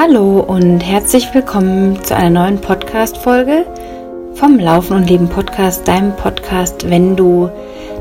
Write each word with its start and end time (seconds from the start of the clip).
Hallo 0.00 0.38
und 0.38 0.78
herzlich 0.78 1.34
willkommen 1.34 2.00
zu 2.04 2.14
einer 2.14 2.30
neuen 2.30 2.60
Podcast-Folge 2.60 3.66
vom 4.34 4.56
Laufen 4.56 4.96
und 4.96 5.10
Leben 5.10 5.28
Podcast, 5.28 5.88
deinem 5.88 6.14
Podcast, 6.14 6.88
wenn 6.88 7.16
du 7.16 7.50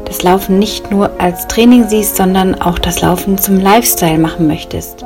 das 0.05 0.21
Laufen 0.21 0.59
nicht 0.59 0.91
nur 0.91 1.19
als 1.19 1.47
Training 1.47 1.89
siehst, 1.89 2.15
sondern 2.15 2.53
auch 2.53 2.77
das 2.77 3.01
Laufen 3.01 3.39
zum 3.39 3.59
Lifestyle 3.59 4.19
machen 4.19 4.45
möchtest. 4.45 5.03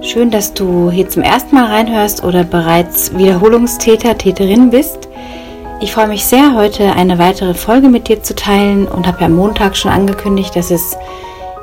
Schön, 0.00 0.30
dass 0.30 0.54
du 0.54 0.92
hier 0.92 1.08
zum 1.08 1.24
ersten 1.24 1.56
Mal 1.56 1.66
reinhörst 1.66 2.22
oder 2.22 2.44
bereits 2.44 3.12
Wiederholungstäter, 3.18 4.16
Täterin 4.16 4.70
bist. 4.70 5.08
Ich 5.80 5.92
freue 5.92 6.06
mich 6.06 6.24
sehr, 6.24 6.54
heute 6.54 6.92
eine 6.92 7.18
weitere 7.18 7.54
Folge 7.54 7.88
mit 7.88 8.06
dir 8.06 8.22
zu 8.22 8.36
teilen 8.36 8.86
und 8.86 9.08
habe 9.08 9.22
ja 9.22 9.26
am 9.26 9.34
Montag 9.34 9.76
schon 9.76 9.90
angekündigt, 9.90 10.54
dass 10.54 10.70
es 10.70 10.96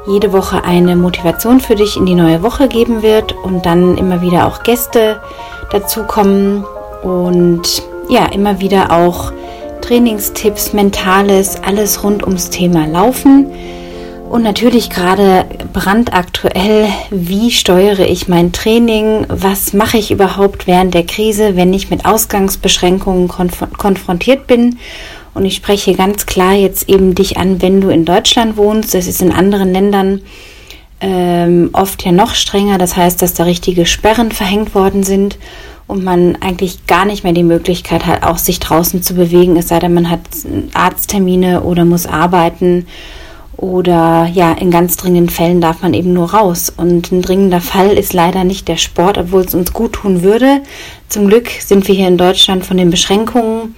jede 0.08 0.34
Woche 0.34 0.64
eine 0.64 0.96
Motivation 0.96 1.60
für 1.60 1.76
dich 1.76 1.98
in 1.98 2.06
die 2.06 2.16
neue 2.16 2.44
Woche 2.44 2.68
geben 2.68 3.02
wird 3.02 3.34
und 3.44 3.66
dann 3.66 3.98
immer 3.98 4.22
wieder 4.22 4.48
auch 4.48 4.64
Gäste 4.64 5.22
dazukommen 5.72 6.66
und 7.04 7.84
ja, 8.10 8.26
immer 8.26 8.60
wieder 8.60 8.92
auch 8.92 9.32
Trainingstipps, 9.82 10.74
Mentales, 10.74 11.62
alles 11.64 12.04
rund 12.04 12.24
ums 12.24 12.50
Thema 12.50 12.88
Laufen. 12.88 13.48
Und 14.30 14.42
natürlich 14.42 14.90
gerade 14.90 15.46
brandaktuell, 15.74 16.88
wie 17.12 17.52
steuere 17.52 18.08
ich 18.08 18.28
mein 18.28 18.52
Training? 18.52 19.26
Was 19.30 19.74
mache 19.74 19.98
ich 19.98 20.10
überhaupt 20.10 20.66
während 20.66 20.96
der 20.96 21.06
Krise, 21.06 21.56
wenn 21.56 21.72
ich 21.72 21.92
mit 21.92 22.06
Ausgangsbeschränkungen 22.06 23.28
konf 23.28 23.64
konfrontiert 23.78 24.48
bin? 24.48 24.80
Und 25.34 25.46
ich 25.46 25.56
spreche 25.56 25.94
ganz 25.96 26.26
klar 26.26 26.54
jetzt 26.54 26.90
eben 26.90 27.16
dich 27.16 27.38
an, 27.38 27.62
wenn 27.62 27.82
du 27.82 27.90
in 27.90 28.06
Deutschland 28.06 28.58
wohnst. 28.58 28.94
Es 28.96 29.08
ist 29.08 29.22
in 29.22 29.32
anderen 29.32 29.74
Ländern 29.74 30.22
ähm, 31.02 31.70
oft 31.74 32.04
ja 32.06 32.12
noch 32.12 32.36
strenger. 32.36 32.78
Das 32.78 32.96
heißt, 32.96 33.22
dass 33.22 33.34
da 33.34 33.44
richtige 33.44 33.86
Sperren 33.86 34.32
verhängt 34.32 34.76
worden 34.76 35.04
sind 35.04 35.38
und 35.88 36.04
man 36.04 36.38
eigentlich 36.38 36.88
gar 36.88 37.06
nicht 37.06 37.24
mehr 37.24 37.34
die 37.34 37.44
Möglichkeit 37.44 38.06
hat, 38.06 38.24
auch 38.24 38.38
sich 38.38 38.60
draußen 38.60 39.04
zu 39.04 39.16
bewegen, 39.16 39.58
es 39.58 39.68
sei 39.68 39.80
denn, 39.80 39.94
man 39.94 40.10
hat 40.10 40.22
Arzttermine 40.74 41.62
oder 41.64 41.84
muss 41.84 42.06
arbeiten 42.06 42.88
oder 43.58 44.30
ja, 44.34 44.54
in 44.54 44.72
ganz 44.72 44.98
dringenden 44.98 45.30
Fällen 45.30 45.62
darf 45.62 45.82
man 45.82 45.94
eben 45.94 46.14
nur 46.14 46.34
raus. 46.34 46.74
Und 46.76 47.12
ein 47.12 47.22
dringender 47.22 47.62
Fall 47.62 47.92
ist 47.98 48.14
leider 48.14 48.44
nicht 48.44 48.68
der 48.68 48.78
Sport, 48.78 49.18
obwohl 49.18 49.42
es 49.42 49.54
uns 49.54 49.74
gut 49.74 49.94
tun 49.94 50.24
würde. 50.24 50.62
Zum 51.10 51.28
Glück 51.28 51.50
sind 51.50 51.88
wir 51.88 51.96
hier 51.96 52.08
in 52.08 52.18
Deutschland 52.18 52.66
von 52.66 52.78
den 52.78 52.90
Beschränkungen 52.90 53.76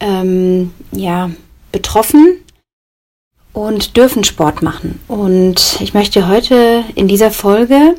ähm, 0.00 0.72
ja, 0.92 1.30
betroffen 1.72 2.38
und 3.52 3.96
dürfen 3.96 4.24
Sport 4.24 4.62
machen. 4.62 5.00
Und 5.08 5.78
ich 5.80 5.94
möchte 5.94 6.28
heute 6.28 6.84
in 6.94 7.08
dieser 7.08 7.30
Folge 7.30 7.94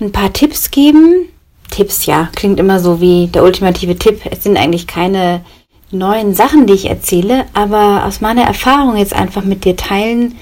ein 0.00 0.12
paar 0.12 0.32
Tipps 0.32 0.70
geben. 0.70 1.28
Tipps, 1.70 2.06
ja, 2.06 2.28
klingt 2.34 2.58
immer 2.58 2.80
so 2.80 3.00
wie 3.00 3.26
der 3.28 3.44
ultimative 3.44 3.96
Tipp. 3.96 4.22
Es 4.30 4.42
sind 4.42 4.56
eigentlich 4.56 4.86
keine 4.86 5.44
neuen 5.90 6.34
Sachen, 6.34 6.66
die 6.66 6.74
ich 6.74 6.88
erzähle, 6.88 7.46
aber 7.54 8.04
aus 8.04 8.20
meiner 8.20 8.42
Erfahrung 8.42 8.96
jetzt 8.96 9.14
einfach 9.14 9.44
mit 9.44 9.64
dir 9.64 9.76
teilen, 9.76 10.36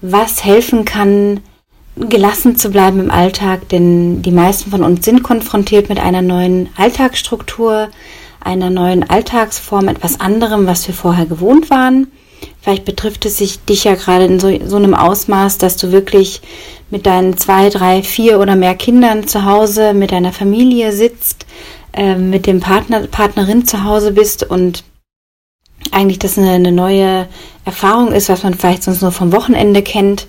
was 0.00 0.44
helfen 0.44 0.84
kann, 0.84 1.40
gelassen 1.96 2.56
zu 2.56 2.70
bleiben 2.70 3.00
im 3.00 3.10
Alltag, 3.10 3.68
denn 3.70 4.22
die 4.22 4.30
meisten 4.30 4.70
von 4.70 4.82
uns 4.82 5.04
sind 5.04 5.22
konfrontiert 5.22 5.88
mit 5.88 5.98
einer 5.98 6.22
neuen 6.22 6.68
Alltagsstruktur, 6.76 7.88
einer 8.46 8.70
neuen 8.70 9.08
Alltagsform, 9.08 9.88
etwas 9.88 10.20
anderem, 10.20 10.66
was 10.66 10.86
wir 10.86 10.94
vorher 10.94 11.26
gewohnt 11.26 11.68
waren. 11.68 12.06
Vielleicht 12.60 12.84
betrifft 12.84 13.26
es 13.26 13.38
sich 13.38 13.60
dich 13.64 13.84
ja 13.84 13.94
gerade 13.94 14.24
in 14.24 14.40
so, 14.40 14.50
so 14.64 14.76
einem 14.76 14.94
Ausmaß, 14.94 15.58
dass 15.58 15.76
du 15.76 15.92
wirklich 15.92 16.42
mit 16.90 17.06
deinen 17.06 17.36
zwei, 17.36 17.70
drei, 17.70 18.02
vier 18.02 18.40
oder 18.40 18.54
mehr 18.56 18.74
Kindern 18.74 19.26
zu 19.26 19.44
Hause, 19.44 19.94
mit 19.94 20.12
deiner 20.12 20.32
Familie 20.32 20.92
sitzt, 20.92 21.46
äh, 21.92 22.14
mit 22.14 22.46
dem 22.46 22.60
Partner, 22.60 23.06
Partnerin 23.08 23.66
zu 23.66 23.84
Hause 23.84 24.12
bist 24.12 24.44
und 24.44 24.84
eigentlich 25.90 26.18
das 26.18 26.38
eine, 26.38 26.52
eine 26.52 26.72
neue 26.72 27.26
Erfahrung 27.64 28.12
ist, 28.12 28.28
was 28.28 28.42
man 28.42 28.54
vielleicht 28.54 28.84
sonst 28.84 29.02
nur 29.02 29.12
vom 29.12 29.32
Wochenende 29.32 29.82
kennt 29.82 30.26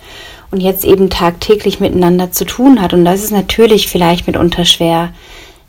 und 0.50 0.62
jetzt 0.62 0.86
eben 0.86 1.10
tagtäglich 1.10 1.80
miteinander 1.80 2.32
zu 2.32 2.46
tun 2.46 2.82
hat. 2.82 2.94
Und 2.94 3.06
das 3.06 3.24
ist 3.24 3.32
natürlich 3.32 3.88
vielleicht 3.88 4.28
mitunter 4.28 4.66
schwer, 4.66 5.14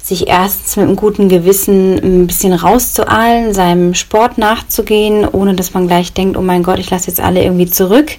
sich 0.09 0.27
erstens 0.27 0.77
mit 0.77 0.87
einem 0.87 0.97
guten 0.97 1.29
Gewissen 1.29 1.99
ein 1.99 2.27
bisschen 2.27 2.53
rauszuahlen, 2.53 3.53
seinem 3.53 3.95
Sport 3.95 4.39
nachzugehen, 4.39 5.27
ohne 5.29 5.55
dass 5.55 5.75
man 5.75 5.87
gleich 5.87 6.13
denkt, 6.13 6.37
oh 6.37 6.43
mein 6.43 6.63
Gott, 6.63 6.79
ich 6.79 6.91
lasse 6.91 7.09
jetzt 7.09 7.21
alle 7.21 7.43
irgendwie 7.43 7.67
zurück. 7.67 8.13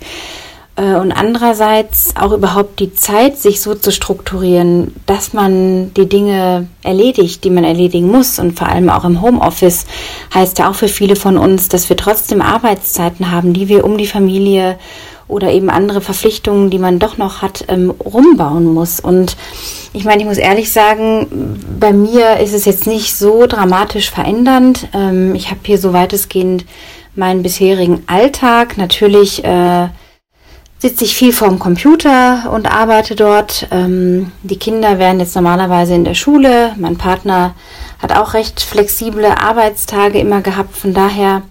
Äh, 0.75 0.95
und 0.95 1.11
andererseits 1.11 2.15
auch 2.15 2.31
überhaupt 2.31 2.79
die 2.79 2.93
Zeit, 2.93 3.37
sich 3.37 3.59
so 3.59 3.75
zu 3.75 3.91
strukturieren, 3.91 4.95
dass 5.05 5.33
man 5.33 5.93
die 5.95 6.07
Dinge 6.07 6.67
erledigt, 6.83 7.43
die 7.43 7.49
man 7.49 7.63
erledigen 7.63 8.09
muss. 8.09 8.39
Und 8.39 8.57
vor 8.57 8.69
allem 8.69 8.89
auch 8.89 9.03
im 9.03 9.21
Homeoffice 9.21 9.85
heißt 10.33 10.59
ja 10.59 10.69
auch 10.69 10.75
für 10.75 10.87
viele 10.87 11.15
von 11.15 11.37
uns, 11.37 11.69
dass 11.69 11.89
wir 11.89 11.97
trotzdem 11.97 12.41
Arbeitszeiten 12.41 13.31
haben, 13.31 13.53
die 13.53 13.67
wir 13.67 13.83
um 13.83 13.97
die 13.97 14.07
Familie 14.07 14.77
oder 15.29 15.51
eben 15.51 15.69
andere 15.69 16.01
Verpflichtungen, 16.01 16.69
die 16.69 16.79
man 16.79 16.99
doch 16.99 17.17
noch 17.17 17.41
hat, 17.41 17.63
ähm, 17.69 17.91
rumbauen 17.91 18.65
muss. 18.65 18.99
Und 18.99 19.37
ich 19.93 20.03
meine, 20.03 20.21
ich 20.21 20.27
muss 20.27 20.37
ehrlich 20.37 20.71
sagen, 20.71 21.61
bei 21.79 21.93
mir 21.93 22.37
ist 22.39 22.53
es 22.53 22.65
jetzt 22.65 22.87
nicht 22.87 23.15
so 23.15 23.45
dramatisch 23.45 24.09
verändernd. 24.09 24.87
Ähm, 24.93 25.35
ich 25.35 25.49
habe 25.49 25.61
hier 25.63 25.77
so 25.77 25.93
weitestgehend 25.93 26.65
meinen 27.15 27.43
bisherigen 27.43 28.03
Alltag. 28.07 28.77
Natürlich 28.77 29.43
äh, 29.43 29.87
sitze 30.79 31.03
ich 31.03 31.15
viel 31.15 31.33
vorm 31.33 31.59
Computer 31.59 32.51
und 32.51 32.71
arbeite 32.71 33.15
dort. 33.15 33.67
Ähm, 33.71 34.31
die 34.41 34.57
Kinder 34.57 34.97
werden 34.97 35.19
jetzt 35.19 35.35
normalerweise 35.35 35.93
in 35.93 36.05
der 36.05 36.15
Schule. 36.15 36.73
Mein 36.77 36.97
Partner 36.97 37.53
hat 38.01 38.15
auch 38.15 38.33
recht 38.33 38.61
flexible 38.61 39.25
Arbeitstage 39.25 40.19
immer 40.19 40.41
gehabt. 40.41 40.75
Von 40.75 40.93
daher 40.93 41.43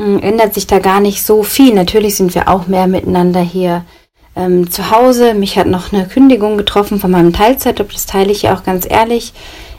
ändert 0.00 0.54
sich 0.54 0.66
da 0.66 0.78
gar 0.78 1.00
nicht 1.00 1.24
so 1.24 1.42
viel. 1.42 1.74
Natürlich 1.74 2.16
sind 2.16 2.34
wir 2.34 2.48
auch 2.48 2.66
mehr 2.66 2.86
miteinander 2.86 3.40
hier 3.40 3.84
ähm, 4.36 4.70
zu 4.70 4.90
Hause. 4.90 5.34
Mich 5.34 5.58
hat 5.58 5.66
noch 5.66 5.92
eine 5.92 6.06
Kündigung 6.06 6.56
getroffen 6.56 6.98
von 6.98 7.10
meinem 7.10 7.32
Teilzeitjob. 7.32 7.92
Das 7.92 8.06
teile 8.06 8.32
ich 8.32 8.42
ja 8.42 8.54
auch 8.54 8.64
ganz 8.64 8.86
ehrlich. 8.88 9.32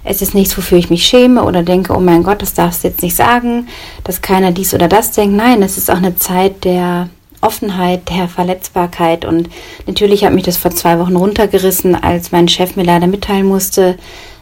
Es 0.03 0.21
ist 0.21 0.33
nichts, 0.33 0.57
wofür 0.57 0.77
ich 0.77 0.89
mich 0.89 1.05
schäme 1.05 1.43
oder 1.43 1.63
denke, 1.63 1.93
oh 1.93 1.99
mein 1.99 2.23
Gott, 2.23 2.41
das 2.41 2.53
darfst 2.53 2.83
du 2.83 2.87
jetzt 2.87 3.03
nicht 3.03 3.15
sagen, 3.15 3.67
dass 4.03 4.21
keiner 4.21 4.51
dies 4.51 4.73
oder 4.73 4.87
das 4.87 5.11
denkt. 5.11 5.35
Nein, 5.35 5.61
es 5.61 5.77
ist 5.77 5.91
auch 5.91 5.97
eine 5.97 6.15
Zeit 6.15 6.63
der 6.63 7.09
Offenheit, 7.41 8.09
der 8.09 8.27
Verletzbarkeit. 8.27 9.25
Und 9.25 9.49
natürlich 9.85 10.25
hat 10.25 10.33
mich 10.33 10.43
das 10.43 10.57
vor 10.57 10.71
zwei 10.71 10.99
Wochen 10.99 11.15
runtergerissen, 11.15 11.95
als 11.95 12.31
mein 12.31 12.47
Chef 12.47 12.75
mir 12.75 12.83
leider 12.83 13.07
mitteilen 13.07 13.45
musste, 13.45 13.97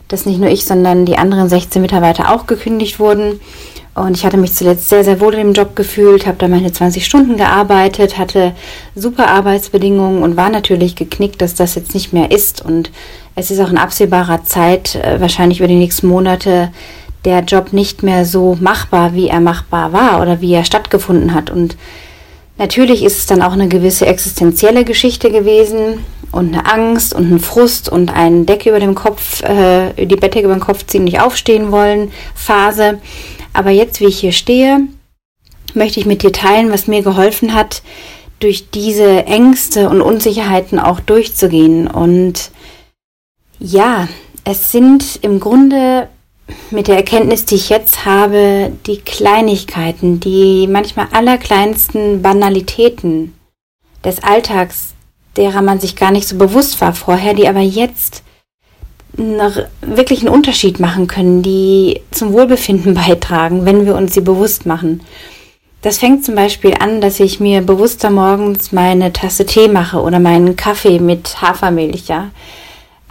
dass 0.07 0.25
nicht 0.25 0.39
nur 0.39 0.49
ich, 0.49 0.65
sondern 0.65 1.05
die 1.05 1.17
anderen 1.17 1.49
16 1.49 1.81
Mitarbeiter 1.81 2.33
auch 2.33 2.47
gekündigt 2.47 2.99
wurden. 2.99 3.39
Und 3.99 4.15
ich 4.15 4.25
hatte 4.25 4.37
mich 4.37 4.53
zuletzt 4.53 4.87
sehr, 4.87 5.03
sehr 5.03 5.19
wohl 5.19 5.33
in 5.33 5.39
dem 5.39 5.53
Job 5.53 5.75
gefühlt, 5.75 6.25
habe 6.25 6.37
da 6.37 6.47
meine 6.47 6.71
20 6.71 7.05
Stunden 7.05 7.35
gearbeitet, 7.35 8.17
hatte 8.17 8.53
super 8.95 9.27
Arbeitsbedingungen 9.27 10.23
und 10.23 10.37
war 10.37 10.49
natürlich 10.49 10.95
geknickt, 10.95 11.41
dass 11.41 11.53
das 11.53 11.75
jetzt 11.75 11.93
nicht 11.93 12.13
mehr 12.13 12.31
ist. 12.31 12.63
Und 12.63 12.91
es 13.35 13.51
ist 13.51 13.59
auch 13.59 13.69
in 13.69 13.77
absehbarer 13.77 14.45
Zeit, 14.45 14.95
äh, 14.95 15.19
wahrscheinlich 15.19 15.59
über 15.59 15.67
die 15.67 15.75
nächsten 15.75 16.07
Monate, 16.07 16.71
der 17.25 17.41
Job 17.41 17.73
nicht 17.73 18.01
mehr 18.01 18.23
so 18.23 18.57
machbar, 18.61 19.13
wie 19.13 19.27
er 19.27 19.41
machbar 19.41 19.91
war 19.91 20.21
oder 20.21 20.39
wie 20.39 20.53
er 20.53 20.63
stattgefunden 20.63 21.33
hat. 21.33 21.49
Und 21.49 21.75
natürlich 22.57 23.03
ist 23.03 23.17
es 23.17 23.25
dann 23.25 23.41
auch 23.41 23.51
eine 23.51 23.67
gewisse 23.67 24.05
existenzielle 24.05 24.85
Geschichte 24.85 25.29
gewesen 25.29 26.05
und 26.31 26.53
eine 26.53 26.65
Angst 26.71 27.13
und 27.13 27.31
ein 27.31 27.39
Frust 27.39 27.89
und 27.89 28.13
ein 28.13 28.45
Decke 28.45 28.69
über 28.69 28.79
dem 28.79 28.95
Kopf, 28.95 29.41
äh, 29.43 29.93
die 30.05 30.15
Bettdecke 30.15 30.45
über 30.45 30.55
den 30.55 30.61
Kopf 30.61 30.85
ziehen, 30.85 31.03
nicht 31.03 31.19
aufstehen 31.21 31.71
wollen, 31.71 32.11
Phase. 32.35 32.99
Aber 33.53 33.71
jetzt, 33.71 33.99
wie 33.99 34.05
ich 34.05 34.19
hier 34.19 34.31
stehe, 34.31 34.81
möchte 35.73 35.99
ich 35.99 36.05
mit 36.05 36.23
dir 36.23 36.31
teilen, 36.31 36.71
was 36.71 36.87
mir 36.87 37.01
geholfen 37.01 37.53
hat, 37.53 37.81
durch 38.39 38.69
diese 38.69 39.25
Ängste 39.25 39.89
und 39.89 40.01
Unsicherheiten 40.01 40.79
auch 40.79 40.99
durchzugehen. 40.99 41.87
Und 41.87 42.51
ja, 43.59 44.07
es 44.43 44.71
sind 44.71 45.19
im 45.21 45.39
Grunde 45.39 46.07
mit 46.71 46.87
der 46.87 46.95
Erkenntnis, 46.95 47.45
die 47.45 47.55
ich 47.55 47.69
jetzt 47.69 48.05
habe, 48.05 48.71
die 48.87 48.97
Kleinigkeiten, 48.97 50.19
die 50.19 50.67
manchmal 50.67 51.07
allerkleinsten 51.11 52.21
Banalitäten 52.21 53.33
des 54.03 54.23
Alltags, 54.23 54.93
derer 55.37 55.61
man 55.61 55.79
sich 55.79 55.95
gar 55.95 56.11
nicht 56.11 56.27
so 56.27 56.37
bewusst 56.37 56.81
war 56.81 56.93
vorher, 56.93 57.33
die 57.33 57.47
aber 57.47 57.61
jetzt 57.61 58.23
wirklich 59.81 60.21
einen 60.21 60.33
Unterschied 60.33 60.79
machen 60.79 61.07
können, 61.07 61.41
die 61.41 62.01
zum 62.11 62.33
Wohlbefinden 62.33 62.93
beitragen, 63.07 63.65
wenn 63.65 63.85
wir 63.85 63.95
uns 63.95 64.13
sie 64.13 64.21
bewusst 64.21 64.65
machen. 64.65 65.01
Das 65.81 65.97
fängt 65.97 66.25
zum 66.25 66.35
Beispiel 66.35 66.73
an, 66.73 66.99
dass 66.99 67.19
ich 67.21 67.39
mir 67.39 67.61
bewusster 67.61 68.09
morgens 68.09 68.73
meine 68.73 69.13
Tasse 69.13 69.45
Tee 69.45 69.69
mache 69.69 70.01
oder 70.01 70.19
meinen 70.19 70.57
Kaffee 70.57 70.99
mit 70.99 71.41
Hafermilch, 71.41 72.07
ja. 72.07 72.31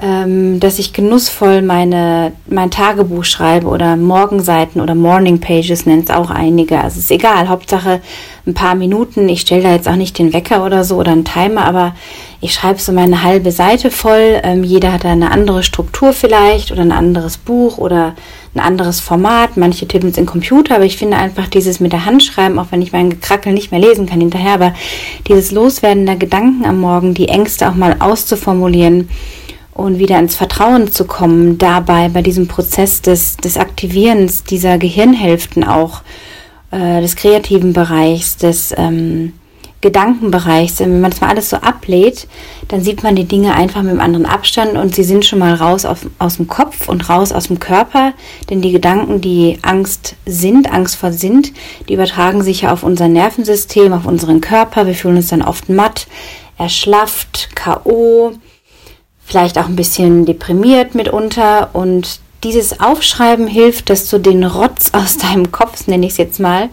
Ähm, 0.00 0.60
dass 0.60 0.78
ich 0.78 0.92
genussvoll 0.92 1.60
meine, 1.60 2.30
mein 2.46 2.70
Tagebuch 2.70 3.24
schreibe 3.24 3.66
oder 3.66 3.96
Morgenseiten 3.96 4.80
oder 4.80 4.94
Morning 4.94 5.40
Pages 5.40 5.86
nennt 5.86 6.08
es 6.08 6.14
auch 6.14 6.30
einige. 6.30 6.80
Also 6.80 7.00
ist 7.00 7.10
egal, 7.10 7.48
Hauptsache 7.48 8.00
ein 8.46 8.54
paar 8.54 8.76
Minuten. 8.76 9.28
Ich 9.28 9.40
stelle 9.40 9.64
da 9.64 9.72
jetzt 9.72 9.88
auch 9.88 9.96
nicht 9.96 10.16
den 10.16 10.32
Wecker 10.32 10.64
oder 10.64 10.84
so 10.84 10.98
oder 10.98 11.10
einen 11.10 11.24
Timer, 11.24 11.64
aber 11.64 11.96
ich 12.40 12.54
schreibe 12.54 12.78
so 12.78 12.92
meine 12.92 13.24
halbe 13.24 13.50
Seite 13.50 13.90
voll. 13.90 14.40
Ähm, 14.44 14.62
jeder 14.62 14.92
hat 14.92 15.02
da 15.02 15.10
eine 15.10 15.32
andere 15.32 15.64
Struktur 15.64 16.12
vielleicht 16.12 16.70
oder 16.70 16.82
ein 16.82 16.92
anderes 16.92 17.36
Buch 17.36 17.78
oder 17.78 18.14
ein 18.54 18.60
anderes 18.60 19.00
Format. 19.00 19.56
Manche 19.56 19.88
tippen 19.88 20.10
es 20.10 20.16
in 20.16 20.26
Computer, 20.26 20.76
aber 20.76 20.84
ich 20.84 20.96
finde 20.96 21.16
einfach 21.16 21.48
dieses 21.48 21.80
mit 21.80 21.92
der 21.92 22.04
Hand 22.04 22.22
schreiben, 22.22 22.60
auch 22.60 22.66
wenn 22.70 22.82
ich 22.82 22.92
mein 22.92 23.10
Gekrackel 23.10 23.52
nicht 23.52 23.72
mehr 23.72 23.80
lesen 23.80 24.06
kann 24.06 24.20
hinterher, 24.20 24.54
aber 24.54 24.74
dieses 25.26 25.50
Loswerden 25.50 26.06
der 26.06 26.14
Gedanken 26.14 26.64
am 26.66 26.78
Morgen, 26.78 27.14
die 27.14 27.28
Ängste 27.28 27.68
auch 27.68 27.74
mal 27.74 27.96
auszuformulieren 27.98 29.08
und 29.78 30.00
wieder 30.00 30.18
ins 30.18 30.34
Vertrauen 30.34 30.90
zu 30.90 31.04
kommen, 31.04 31.56
dabei 31.56 32.08
bei 32.08 32.20
diesem 32.20 32.48
Prozess 32.48 33.00
des, 33.00 33.36
des 33.36 33.56
Aktivierens 33.56 34.42
dieser 34.42 34.76
Gehirnhälften 34.76 35.62
auch, 35.62 36.02
äh, 36.72 37.00
des 37.00 37.14
kreativen 37.14 37.72
Bereichs, 37.72 38.36
des 38.36 38.74
ähm, 38.76 39.34
Gedankenbereichs, 39.80 40.80
wenn 40.80 41.00
man 41.00 41.12
das 41.12 41.20
mal 41.20 41.30
alles 41.30 41.50
so 41.50 41.58
ablädt, 41.58 42.26
dann 42.66 42.82
sieht 42.82 43.04
man 43.04 43.14
die 43.14 43.26
Dinge 43.26 43.54
einfach 43.54 43.82
mit 43.82 43.92
einem 43.92 44.00
anderen 44.00 44.26
Abstand 44.26 44.76
und 44.76 44.96
sie 44.96 45.04
sind 45.04 45.24
schon 45.24 45.38
mal 45.38 45.54
raus 45.54 45.84
auf, 45.84 46.06
aus 46.18 46.38
dem 46.38 46.48
Kopf 46.48 46.88
und 46.88 47.08
raus 47.08 47.30
aus 47.30 47.46
dem 47.46 47.60
Körper, 47.60 48.14
denn 48.50 48.60
die 48.60 48.72
Gedanken, 48.72 49.20
die 49.20 49.60
Angst 49.62 50.16
sind, 50.26 50.72
angstvoll 50.72 51.12
sind, 51.12 51.52
die 51.88 51.94
übertragen 51.94 52.42
sich 52.42 52.62
ja 52.62 52.72
auf 52.72 52.82
unser 52.82 53.06
Nervensystem, 53.06 53.92
auf 53.92 54.06
unseren 54.06 54.40
Körper. 54.40 54.88
Wir 54.88 54.94
fühlen 54.94 55.16
uns 55.18 55.28
dann 55.28 55.42
oft 55.42 55.68
matt, 55.68 56.08
erschlafft, 56.58 57.50
K.O., 57.54 58.32
vielleicht 59.28 59.58
auch 59.58 59.66
ein 59.66 59.76
bisschen 59.76 60.24
deprimiert 60.24 60.94
mitunter 60.94 61.70
und 61.74 62.20
dieses 62.44 62.80
Aufschreiben 62.80 63.46
hilft, 63.46 63.90
dass 63.90 64.08
du 64.08 64.18
den 64.18 64.44
Rotz 64.44 64.90
aus 64.92 65.18
deinem 65.18 65.52
Kopf, 65.52 65.86
nenne 65.86 66.06
ich 66.06 66.12
es 66.12 66.18
jetzt 66.18 66.40
mal, 66.40 66.70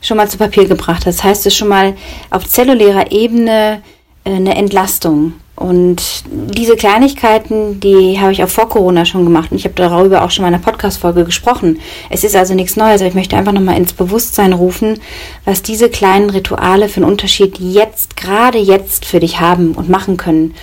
schon 0.00 0.16
mal 0.16 0.28
zu 0.28 0.38
Papier 0.38 0.66
gebracht 0.66 1.06
hast. 1.06 1.18
Das 1.18 1.24
heißt, 1.24 1.40
es 1.40 1.46
ist 1.46 1.56
schon 1.56 1.68
mal 1.68 1.96
auf 2.30 2.48
zellulärer 2.48 3.10
Ebene 3.10 3.82
äh, 4.24 4.30
eine 4.30 4.54
Entlastung. 4.54 5.32
Und 5.56 6.22
diese 6.30 6.76
Kleinigkeiten, 6.76 7.80
die 7.80 8.20
habe 8.20 8.30
ich 8.30 8.44
auch 8.44 8.48
vor 8.48 8.68
Corona 8.68 9.04
schon 9.04 9.24
gemacht. 9.24 9.50
Und 9.50 9.56
ich 9.56 9.64
habe 9.64 9.74
darüber 9.74 10.22
auch 10.22 10.30
schon 10.30 10.44
mal 10.44 10.48
in 10.50 10.54
einer 10.54 10.62
Podcast-Folge 10.62 11.24
gesprochen. 11.24 11.80
Es 12.10 12.22
ist 12.22 12.36
also 12.36 12.54
nichts 12.54 12.76
Neues, 12.76 13.00
aber 13.00 13.08
ich 13.08 13.16
möchte 13.16 13.36
einfach 13.36 13.50
nochmal 13.50 13.76
ins 13.76 13.92
Bewusstsein 13.92 14.52
rufen, 14.52 15.00
was 15.44 15.62
diese 15.62 15.90
kleinen 15.90 16.30
Rituale 16.30 16.88
für 16.88 16.98
einen 16.98 17.10
Unterschied 17.10 17.58
jetzt, 17.58 18.16
gerade 18.16 18.58
jetzt 18.58 19.04
für 19.04 19.18
dich 19.18 19.40
haben 19.40 19.72
und 19.72 19.88
machen 19.88 20.16
können 20.16 20.54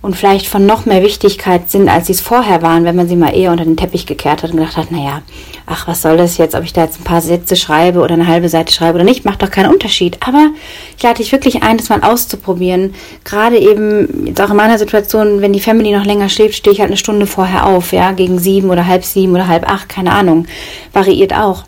und 0.00 0.14
vielleicht 0.14 0.46
von 0.46 0.64
noch 0.64 0.86
mehr 0.86 1.02
Wichtigkeit 1.02 1.70
sind, 1.70 1.88
als 1.88 2.06
sie 2.06 2.12
es 2.12 2.20
vorher 2.20 2.62
waren, 2.62 2.84
wenn 2.84 2.94
man 2.94 3.08
sie 3.08 3.16
mal 3.16 3.34
eher 3.34 3.50
unter 3.50 3.64
den 3.64 3.76
Teppich 3.76 4.06
gekehrt 4.06 4.42
hat 4.42 4.50
und 4.50 4.56
gedacht 4.56 4.76
hat, 4.76 4.92
naja, 4.92 5.22
ach, 5.66 5.88
was 5.88 6.02
soll 6.02 6.16
das 6.16 6.38
jetzt, 6.38 6.54
ob 6.54 6.62
ich 6.62 6.72
da 6.72 6.84
jetzt 6.84 7.00
ein 7.00 7.04
paar 7.04 7.20
Sätze 7.20 7.56
schreibe 7.56 8.00
oder 8.00 8.14
eine 8.14 8.28
halbe 8.28 8.48
Seite 8.48 8.72
schreibe 8.72 8.94
oder 8.94 9.04
nicht, 9.04 9.24
macht 9.24 9.42
doch 9.42 9.50
keinen 9.50 9.72
Unterschied. 9.72 10.18
Aber 10.26 10.50
ich 10.96 11.02
lade 11.02 11.16
dich 11.16 11.32
wirklich 11.32 11.62
ein, 11.62 11.78
das 11.78 11.88
mal 11.88 12.02
auszuprobieren. 12.02 12.94
Gerade 13.24 13.58
eben, 13.58 14.26
jetzt 14.26 14.40
auch 14.40 14.50
in 14.50 14.56
meiner 14.56 14.78
Situation, 14.78 15.40
wenn 15.40 15.52
die 15.52 15.60
Family 15.60 15.90
noch 15.90 16.04
länger 16.04 16.28
schläft, 16.28 16.54
stehe 16.54 16.72
ich 16.72 16.80
halt 16.80 16.90
eine 16.90 16.96
Stunde 16.96 17.26
vorher 17.26 17.66
auf, 17.66 17.92
ja, 17.92 18.12
gegen 18.12 18.38
sieben 18.38 18.70
oder 18.70 18.86
halb 18.86 19.04
sieben 19.04 19.32
oder 19.32 19.48
halb 19.48 19.68
acht, 19.68 19.88
keine 19.88 20.12
Ahnung. 20.12 20.46
Variiert 20.92 21.34
auch. 21.34 21.64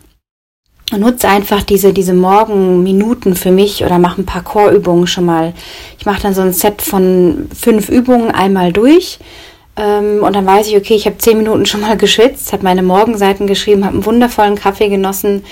Nutze 0.98 1.28
einfach 1.28 1.62
diese, 1.62 1.92
diese 1.92 2.14
Morgenminuten 2.14 3.37
für 3.37 3.50
mich 3.50 3.84
oder 3.84 3.98
mache 3.98 4.20
ein 4.20 4.26
paar 4.26 4.42
Chorübungen 4.42 5.06
schon 5.06 5.25
mal. 5.25 5.52
Ich 5.98 6.06
mache 6.06 6.22
dann 6.22 6.34
so 6.34 6.42
ein 6.42 6.52
Set 6.52 6.82
von 6.82 7.48
fünf 7.54 7.88
Übungen 7.88 8.31
einmal 8.31 8.72
durch. 8.72 9.19
Ähm, 9.76 10.22
und 10.22 10.34
dann 10.34 10.46
weiß 10.46 10.69
ich, 10.69 10.76
okay, 10.76 10.94
ich 10.94 11.06
habe 11.06 11.19
zehn 11.19 11.38
Minuten 11.38 11.66
schon 11.66 11.81
mal 11.81 11.96
geschwitzt, 11.96 12.52
habe 12.52 12.64
meine 12.64 12.82
Morgenseiten 12.82 13.46
geschrieben, 13.46 13.84
habe 13.84 13.94
einen 13.94 14.04
wundervollen 14.04 14.56
Kaffee 14.56 14.88
genossen, 14.88 15.44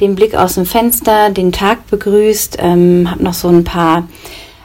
den 0.00 0.14
Blick 0.14 0.34
aus 0.34 0.54
dem 0.54 0.66
Fenster, 0.66 1.30
den 1.30 1.52
Tag 1.52 1.86
begrüßt, 1.88 2.58
ähm, 2.60 3.10
habe 3.10 3.22
noch 3.22 3.34
so 3.34 3.48
ein 3.48 3.64
paar 3.64 4.08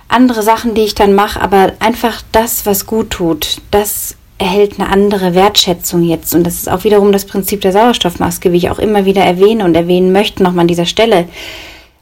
andere 0.08 0.44
Sachen, 0.44 0.74
die 0.74 0.82
ich 0.82 0.96
dann 0.96 1.14
mache, 1.14 1.42
aber 1.42 1.74
einfach 1.80 2.22
das, 2.32 2.66
was 2.66 2.86
gut 2.86 3.10
tut, 3.12 3.58
das 3.72 4.16
erhält 4.38 4.80
eine 4.80 4.90
andere 4.90 5.34
Wertschätzung 5.34 6.04
jetzt. 6.04 6.36
Und 6.36 6.44
das 6.44 6.56
ist 6.56 6.70
auch 6.70 6.84
wiederum 6.84 7.12
das 7.12 7.26
Prinzip 7.26 7.62
der 7.62 7.72
Sauerstoffmaske, 7.72 8.52
wie 8.52 8.58
ich 8.58 8.70
auch 8.70 8.80
immer 8.80 9.06
wieder 9.06 9.24
erwähne 9.24 9.64
und 9.64 9.76
erwähnen 9.76 10.12
möchte 10.12 10.44
nochmal 10.44 10.64
an 10.64 10.68
dieser 10.68 10.86
Stelle, 10.86 11.28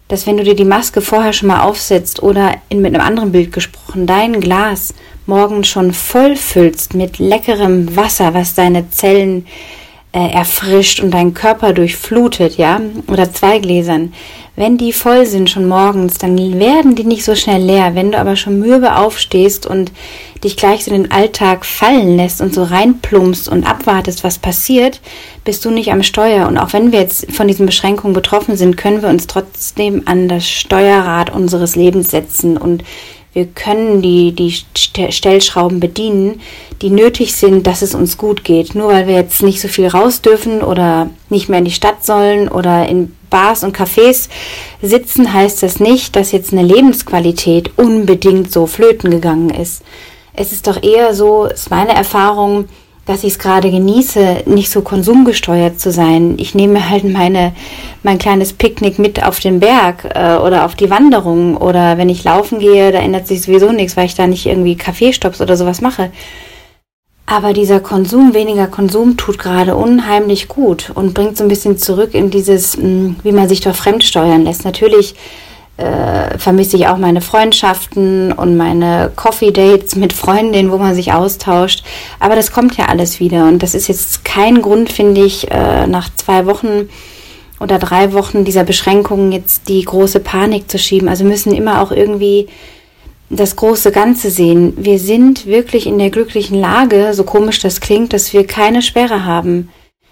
dass 0.07 0.27
wenn 0.27 0.37
du 0.37 0.43
dir 0.43 0.55
die 0.55 0.65
Maske 0.65 1.01
vorher 1.01 1.33
schon 1.33 1.47
mal 1.47 1.61
aufsetzt 1.61 2.21
oder 2.21 2.53
in, 2.69 2.81
mit 2.81 2.93
einem 2.93 3.05
anderen 3.05 3.31
Bild 3.31 3.51
gesprochen, 3.51 4.05
dein 4.05 4.39
Glas 4.41 4.93
morgens 5.25 5.67
schon 5.67 5.93
voll 5.93 6.35
füllst 6.35 6.93
mit 6.93 7.19
leckerem 7.19 7.95
Wasser, 7.95 8.33
was 8.33 8.53
deine 8.53 8.89
Zellen 8.89 9.45
äh, 9.45 9.82
erfrischt 10.19 11.01
und 11.01 11.11
deinen 11.11 11.33
Körper 11.33 11.73
durchflutet, 11.73 12.57
ja, 12.57 12.79
oder 13.07 13.33
zwei 13.33 13.59
Gläsern, 13.59 14.13
wenn 14.55 14.77
die 14.77 14.93
voll 14.93 15.25
sind 15.25 15.49
schon 15.49 15.67
morgens, 15.67 16.19
dann 16.19 16.37
werden 16.37 16.93
die 16.93 17.05
nicht 17.05 17.25
so 17.25 17.33
schnell 17.33 17.63
leer. 17.63 17.95
Wenn 17.95 18.11
du 18.11 18.19
aber 18.19 18.35
schon 18.35 18.59
mürbe 18.59 18.97
aufstehst 18.97 19.65
und 19.65 19.91
dich 20.43 20.57
gleich 20.57 20.85
so 20.85 20.91
in 20.91 21.03
den 21.03 21.11
Alltag 21.11 21.65
fallen 21.65 22.17
lässt 22.17 22.39
und 22.39 22.53
so 22.53 22.61
reinplumpst 22.61 23.49
und 23.49 23.67
abwartest, 23.67 24.23
was 24.23 24.37
passiert, 24.37 25.01
bist 25.43 25.65
du 25.65 25.71
nicht 25.71 25.91
am 25.91 26.03
Steuer. 26.03 26.47
Und 26.47 26.59
auch 26.59 26.71
wenn 26.71 26.91
wir 26.91 26.99
jetzt 26.99 27.31
von 27.31 27.47
diesen 27.47 27.65
Beschränkungen 27.65 28.13
betroffen 28.13 28.55
sind, 28.55 28.77
können 28.77 29.01
wir 29.01 29.09
uns 29.09 29.25
trotzdem 29.25 30.03
an 30.05 30.27
das 30.27 30.47
Steuerrad 30.47 31.33
unseres 31.33 31.75
Lebens 31.75 32.11
setzen 32.11 32.55
und 32.55 32.83
wir 33.33 33.47
können 33.47 34.01
die, 34.03 34.31
die 34.31 34.51
Stellschrauben 34.51 35.79
bedienen, 35.79 36.39
die 36.81 36.91
nötig 36.91 37.35
sind, 37.35 37.65
dass 37.65 37.81
es 37.81 37.95
uns 37.95 38.17
gut 38.17 38.43
geht. 38.43 38.75
Nur 38.75 38.89
weil 38.89 39.07
wir 39.07 39.15
jetzt 39.15 39.41
nicht 39.41 39.59
so 39.59 39.67
viel 39.67 39.87
raus 39.87 40.21
dürfen 40.21 40.61
oder 40.61 41.09
nicht 41.29 41.49
mehr 41.49 41.59
in 41.59 41.65
die 41.65 41.71
Stadt 41.71 42.05
sollen 42.05 42.47
oder 42.47 42.87
in 42.87 43.15
Bars 43.31 43.63
und 43.63 43.75
Cafés 43.75 44.29
sitzen, 44.83 45.33
heißt 45.33 45.63
das 45.63 45.79
nicht, 45.79 46.15
dass 46.15 46.31
jetzt 46.31 46.53
eine 46.53 46.61
Lebensqualität 46.61 47.71
unbedingt 47.77 48.51
so 48.51 48.67
flöten 48.67 49.09
gegangen 49.09 49.49
ist. 49.49 49.81
Es 50.35 50.51
ist 50.51 50.67
doch 50.67 50.81
eher 50.81 51.15
so, 51.15 51.45
ist 51.45 51.71
meine 51.71 51.93
Erfahrung, 51.95 52.65
dass 53.05 53.23
ich 53.23 53.33
es 53.33 53.39
gerade 53.39 53.69
genieße, 53.69 54.43
nicht 54.45 54.71
so 54.71 54.81
konsumgesteuert 54.81 55.79
zu 55.79 55.91
sein. 55.91 56.35
Ich 56.37 56.55
nehme 56.55 56.89
halt 56.89 57.03
meine, 57.03 57.53
mein 58.01 58.17
kleines 58.17 58.53
Picknick 58.53 58.97
mit 58.97 59.23
auf 59.23 59.39
den 59.39 59.59
Berg 59.59 60.05
äh, 60.15 60.37
oder 60.37 60.65
auf 60.65 60.75
die 60.75 60.89
Wanderung 60.89 61.57
oder 61.57 61.97
wenn 61.97 62.09
ich 62.09 62.23
laufen 62.23 62.59
gehe, 62.59 62.91
da 62.91 62.99
ändert 62.99 63.27
sich 63.27 63.41
sowieso 63.41 63.71
nichts, 63.71 63.97
weil 63.97 64.05
ich 64.05 64.15
da 64.15 64.25
nicht 64.25 64.45
irgendwie 64.45 64.77
Kaffeestops 64.77 65.41
oder 65.41 65.57
sowas 65.57 65.81
mache. 65.81 66.11
Aber 67.25 67.53
dieser 67.53 67.79
Konsum, 67.79 68.33
weniger 68.33 68.67
Konsum, 68.67 69.17
tut 69.17 69.39
gerade 69.39 69.75
unheimlich 69.75 70.47
gut 70.47 70.91
und 70.93 71.13
bringt 71.13 71.37
so 71.37 71.43
ein 71.43 71.49
bisschen 71.49 71.77
zurück 71.77 72.13
in 72.13 72.29
dieses, 72.29 72.75
hm, 72.75 73.17
wie 73.23 73.31
man 73.31 73.49
sich 73.49 73.61
doch 73.61 73.75
fremdsteuern 73.75 74.43
lässt. 74.43 74.65
Natürlich 74.65 75.15
äh, 75.77 76.37
vermisse 76.37 76.77
ich 76.77 76.87
auch 76.87 76.97
meine 76.97 77.21
Freundschaften 77.21 78.31
und 78.31 78.57
meine 78.57 79.11
Coffee 79.15 79.51
Dates 79.51 79.95
mit 79.95 80.13
Freundinnen, 80.13 80.71
wo 80.71 80.77
man 80.77 80.93
sich 80.93 81.13
austauscht. 81.13 81.83
Aber 82.19 82.35
das 82.35 82.51
kommt 82.51 82.77
ja 82.77 82.85
alles 82.85 83.19
wieder 83.19 83.47
und 83.47 83.63
das 83.63 83.73
ist 83.73 83.87
jetzt 83.87 84.23
kein 84.23 84.61
Grund, 84.61 84.91
finde 84.91 85.23
ich, 85.23 85.49
äh, 85.49 85.87
nach 85.87 86.09
zwei 86.15 86.45
Wochen 86.45 86.89
oder 87.59 87.79
drei 87.79 88.13
Wochen 88.13 88.45
dieser 88.45 88.63
Beschränkungen 88.63 89.31
jetzt 89.31 89.67
die 89.67 89.83
große 89.83 90.19
Panik 90.19 90.69
zu 90.69 90.77
schieben. 90.77 91.07
Also 91.07 91.23
müssen 91.23 91.53
immer 91.53 91.81
auch 91.81 91.91
irgendwie 91.91 92.47
das 93.29 93.55
große 93.55 93.91
Ganze 93.91 94.29
sehen. 94.29 94.73
Wir 94.77 94.99
sind 94.99 95.47
wirklich 95.47 95.87
in 95.87 95.97
der 95.97 96.11
glücklichen 96.11 96.59
Lage, 96.59 97.13
so 97.13 97.23
komisch 97.23 97.59
das 97.59 97.81
klingt, 97.81 98.13
dass 98.13 98.33
wir 98.33 98.45
keine 98.45 98.81
Sperre 98.81 99.25
haben. 99.25 99.69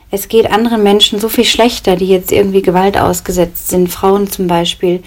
Es 0.09 0.27
geht 0.27 0.51
anderen 0.51 0.81
Menschen 0.83 1.19
so 1.19 1.29
viel 1.29 1.45
schlechter, 1.45 1.95
die 1.95 2.07
jetzt 2.07 2.31
irgendwie 2.31 2.61
Gewalt 2.61 2.97
ausgesetzt 2.97 3.69
sind, 3.69 3.89
Frauen 3.89 4.29
zum 4.29 4.47
Beispiel 4.47 5.01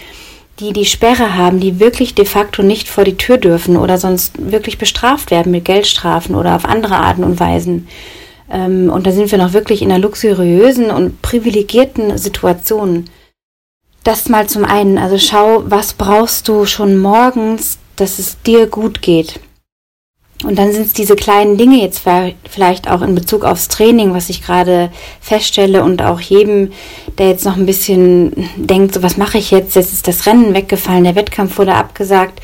die 0.61 0.73
die 0.73 0.85
Sperre 0.85 1.37
haben, 1.37 1.61
die 1.61 1.81
wirklich 1.81 2.15
de 2.15 2.25
facto 2.25 2.63
nicht 2.63 2.89
vor 2.89 3.05
die 3.05 3.17
Tür 3.17 3.39
dürfen 3.39 3.77
oder 3.77 3.99
sonst 3.99 4.35
wirklich 4.51 4.79
bestraft 4.79 5.31
werden 5.31 5.51
mit 5.51 5.65
Geldstrafen 5.65 6.35
oder 6.35 6.55
auf 6.55 6.65
andere 6.65 6.97
Arten 6.97 7.25
und 7.25 7.41
Weisen. 7.41 7.89
Ähm, 8.51 8.91
und 8.91 9.07
da 9.07 9.13
sind 9.13 9.31
wir 9.31 9.39
noch 9.39 9.53
wirklich 9.53 9.83
in 9.83 9.91
einer 9.91 10.01
luxuriösen 10.01 10.91
und 10.91 11.23
privilegierten 11.23 12.17
Situation. 12.19 13.11
Das 14.05 14.29
mal 14.29 14.47
zum 14.47 14.65
einen. 14.65 14.99
Also 14.99 15.19
schau, 15.19 15.65
was 15.67 15.95
brauchst 15.95 16.47
du 16.49 16.67
schon 16.67 16.99
morgens, 16.99 17.79
dass 17.97 18.19
es 18.19 18.41
dir 18.43 18.67
gut 18.67 19.03
geht. 19.03 19.41
Und 20.45 20.59
dann 20.59 20.73
sind 20.73 20.87
es 20.87 20.93
diese 20.93 21.17
kleinen 21.17 21.57
Dinge 21.57 21.81
jetzt 21.81 22.03
vielleicht 22.49 22.91
auch 22.91 23.01
in 23.01 23.15
Bezug 23.15 23.45
aufs 23.45 23.69
Training, 23.69 24.13
was 24.13 24.29
ich 24.29 24.43
gerade 24.43 24.91
feststelle 25.21 25.83
und 25.83 26.03
auch 26.03 26.21
jedem, 26.21 26.71
der 27.19 27.29
jetzt 27.29 27.47
noch 27.47 27.57
ein 27.57 27.65
bisschen 27.65 28.49
denkt, 28.57 28.95
so 28.95 29.03
was 29.03 29.17
mache 29.17 29.39
ich 29.39 29.51
jetzt? 29.51 29.75
Jetzt 29.75 29.93
ist 29.93 30.07
das 30.07 30.27
Rennen 30.27 30.53
weggefallen, 30.55 31.05
der 31.05 31.15
Wettkampf 31.15 31.57
wurde 31.57 31.75
abgesagt. 31.75 32.41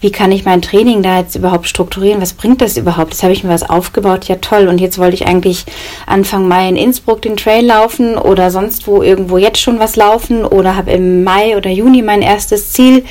Wie 0.00 0.10
kann 0.10 0.32
ich 0.32 0.44
mein 0.44 0.62
Training 0.62 1.02
da 1.02 1.20
jetzt 1.20 1.36
überhaupt 1.36 1.68
strukturieren? 1.68 2.20
Was 2.20 2.32
bringt 2.32 2.60
das 2.60 2.76
überhaupt? 2.76 3.12
Jetzt 3.12 3.22
habe 3.22 3.32
ich 3.32 3.44
mir 3.44 3.50
was 3.50 3.68
aufgebaut, 3.68 4.24
ja 4.24 4.36
toll. 4.36 4.66
Und 4.66 4.80
jetzt 4.80 4.98
wollte 4.98 5.14
ich 5.14 5.26
eigentlich 5.26 5.64
Anfang 6.06 6.48
Mai 6.48 6.68
in 6.68 6.76
Innsbruck 6.76 7.22
den 7.22 7.36
Trail 7.36 7.64
laufen 7.64 8.18
oder 8.18 8.50
sonst 8.50 8.88
wo 8.88 9.02
irgendwo 9.02 9.38
jetzt 9.38 9.60
schon 9.60 9.78
was 9.78 9.94
laufen 9.94 10.44
oder 10.44 10.76
habe 10.76 10.90
im 10.90 11.22
Mai 11.22 11.56
oder 11.56 11.70
Juni 11.70 12.02
mein 12.02 12.22
erstes 12.22 12.72
Ziel 12.72 13.04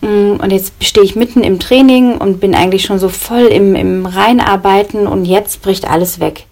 und 0.00 0.50
jetzt 0.50 0.72
stehe 0.80 1.04
ich 1.04 1.16
mitten 1.16 1.42
im 1.42 1.58
Training 1.58 2.16
und 2.16 2.40
bin 2.40 2.54
eigentlich 2.54 2.84
schon 2.84 2.98
so 2.98 3.08
voll 3.08 3.46
im, 3.46 3.74
im 3.74 4.06
Reinarbeiten 4.06 5.06
und 5.06 5.24
jetzt 5.24 5.62
bricht 5.62 5.86
alles 5.86 6.20
weg. 6.20 6.46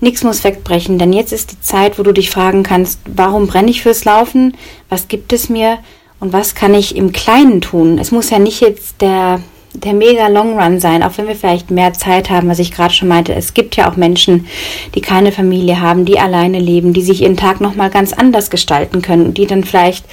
Nichts 0.00 0.22
muss 0.22 0.44
wegbrechen, 0.44 0.98
denn 0.98 1.12
jetzt 1.12 1.32
ist 1.32 1.52
die 1.52 1.60
Zeit, 1.60 1.98
wo 1.98 2.02
du 2.02 2.12
dich 2.12 2.30
fragen 2.30 2.62
kannst, 2.62 3.00
warum 3.06 3.46
brenne 3.46 3.70
ich 3.70 3.82
fürs 3.82 4.04
Laufen? 4.04 4.56
Was 4.88 5.08
gibt 5.08 5.32
es 5.32 5.48
mir? 5.48 5.78
Und 6.20 6.32
was 6.32 6.54
kann 6.54 6.74
ich 6.74 6.96
im 6.96 7.12
Kleinen 7.12 7.60
tun? 7.60 7.98
Es 7.98 8.10
muss 8.10 8.30
ja 8.30 8.38
nicht 8.38 8.60
jetzt 8.60 9.00
der, 9.00 9.40
der 9.74 9.92
mega 9.92 10.28
Long 10.28 10.58
Run 10.58 10.80
sein, 10.80 11.02
auch 11.02 11.18
wenn 11.18 11.26
wir 11.26 11.34
vielleicht 11.34 11.70
mehr 11.70 11.92
Zeit 11.92 12.30
haben, 12.30 12.48
was 12.48 12.58
ich 12.58 12.70
gerade 12.70 12.94
schon 12.94 13.08
meinte. 13.08 13.34
Es 13.34 13.54
gibt 13.54 13.76
ja 13.76 13.90
auch 13.90 13.96
Menschen, 13.96 14.46
die 14.94 15.00
keine 15.00 15.32
Familie 15.32 15.80
haben, 15.80 16.04
die 16.04 16.18
alleine 16.18 16.58
leben, 16.60 16.92
die 16.92 17.02
sich 17.02 17.22
ihren 17.22 17.36
Tag 17.36 17.60
nochmal 17.60 17.90
ganz 17.90 18.12
anders 18.12 18.50
gestalten 18.50 19.02
können, 19.02 19.34
die 19.34 19.46
dann 19.46 19.64
vielleicht 19.64 20.06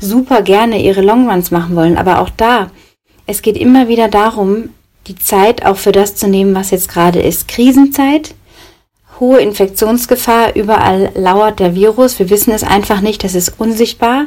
super 0.00 0.42
gerne 0.42 0.82
ihre 0.82 1.00
Long 1.00 1.30
Runs 1.30 1.50
machen 1.50 1.76
wollen. 1.76 1.96
Aber 1.96 2.20
auch 2.20 2.30
da, 2.30 2.70
es 3.26 3.40
geht 3.40 3.56
immer 3.56 3.88
wieder 3.88 4.08
darum, 4.08 4.70
die 5.06 5.16
Zeit 5.16 5.64
auch 5.64 5.76
für 5.76 5.92
das 5.92 6.16
zu 6.16 6.28
nehmen, 6.28 6.54
was 6.54 6.70
jetzt 6.70 6.88
gerade 6.88 7.20
ist. 7.20 7.46
Krisenzeit, 7.46 8.34
hohe 9.20 9.40
Infektionsgefahr, 9.40 10.56
überall 10.56 11.10
lauert 11.14 11.60
der 11.60 11.74
Virus. 11.74 12.18
Wir 12.18 12.30
wissen 12.30 12.52
es 12.52 12.64
einfach 12.64 13.00
nicht, 13.00 13.22
das 13.22 13.34
ist 13.34 13.60
unsichtbar. 13.60 14.26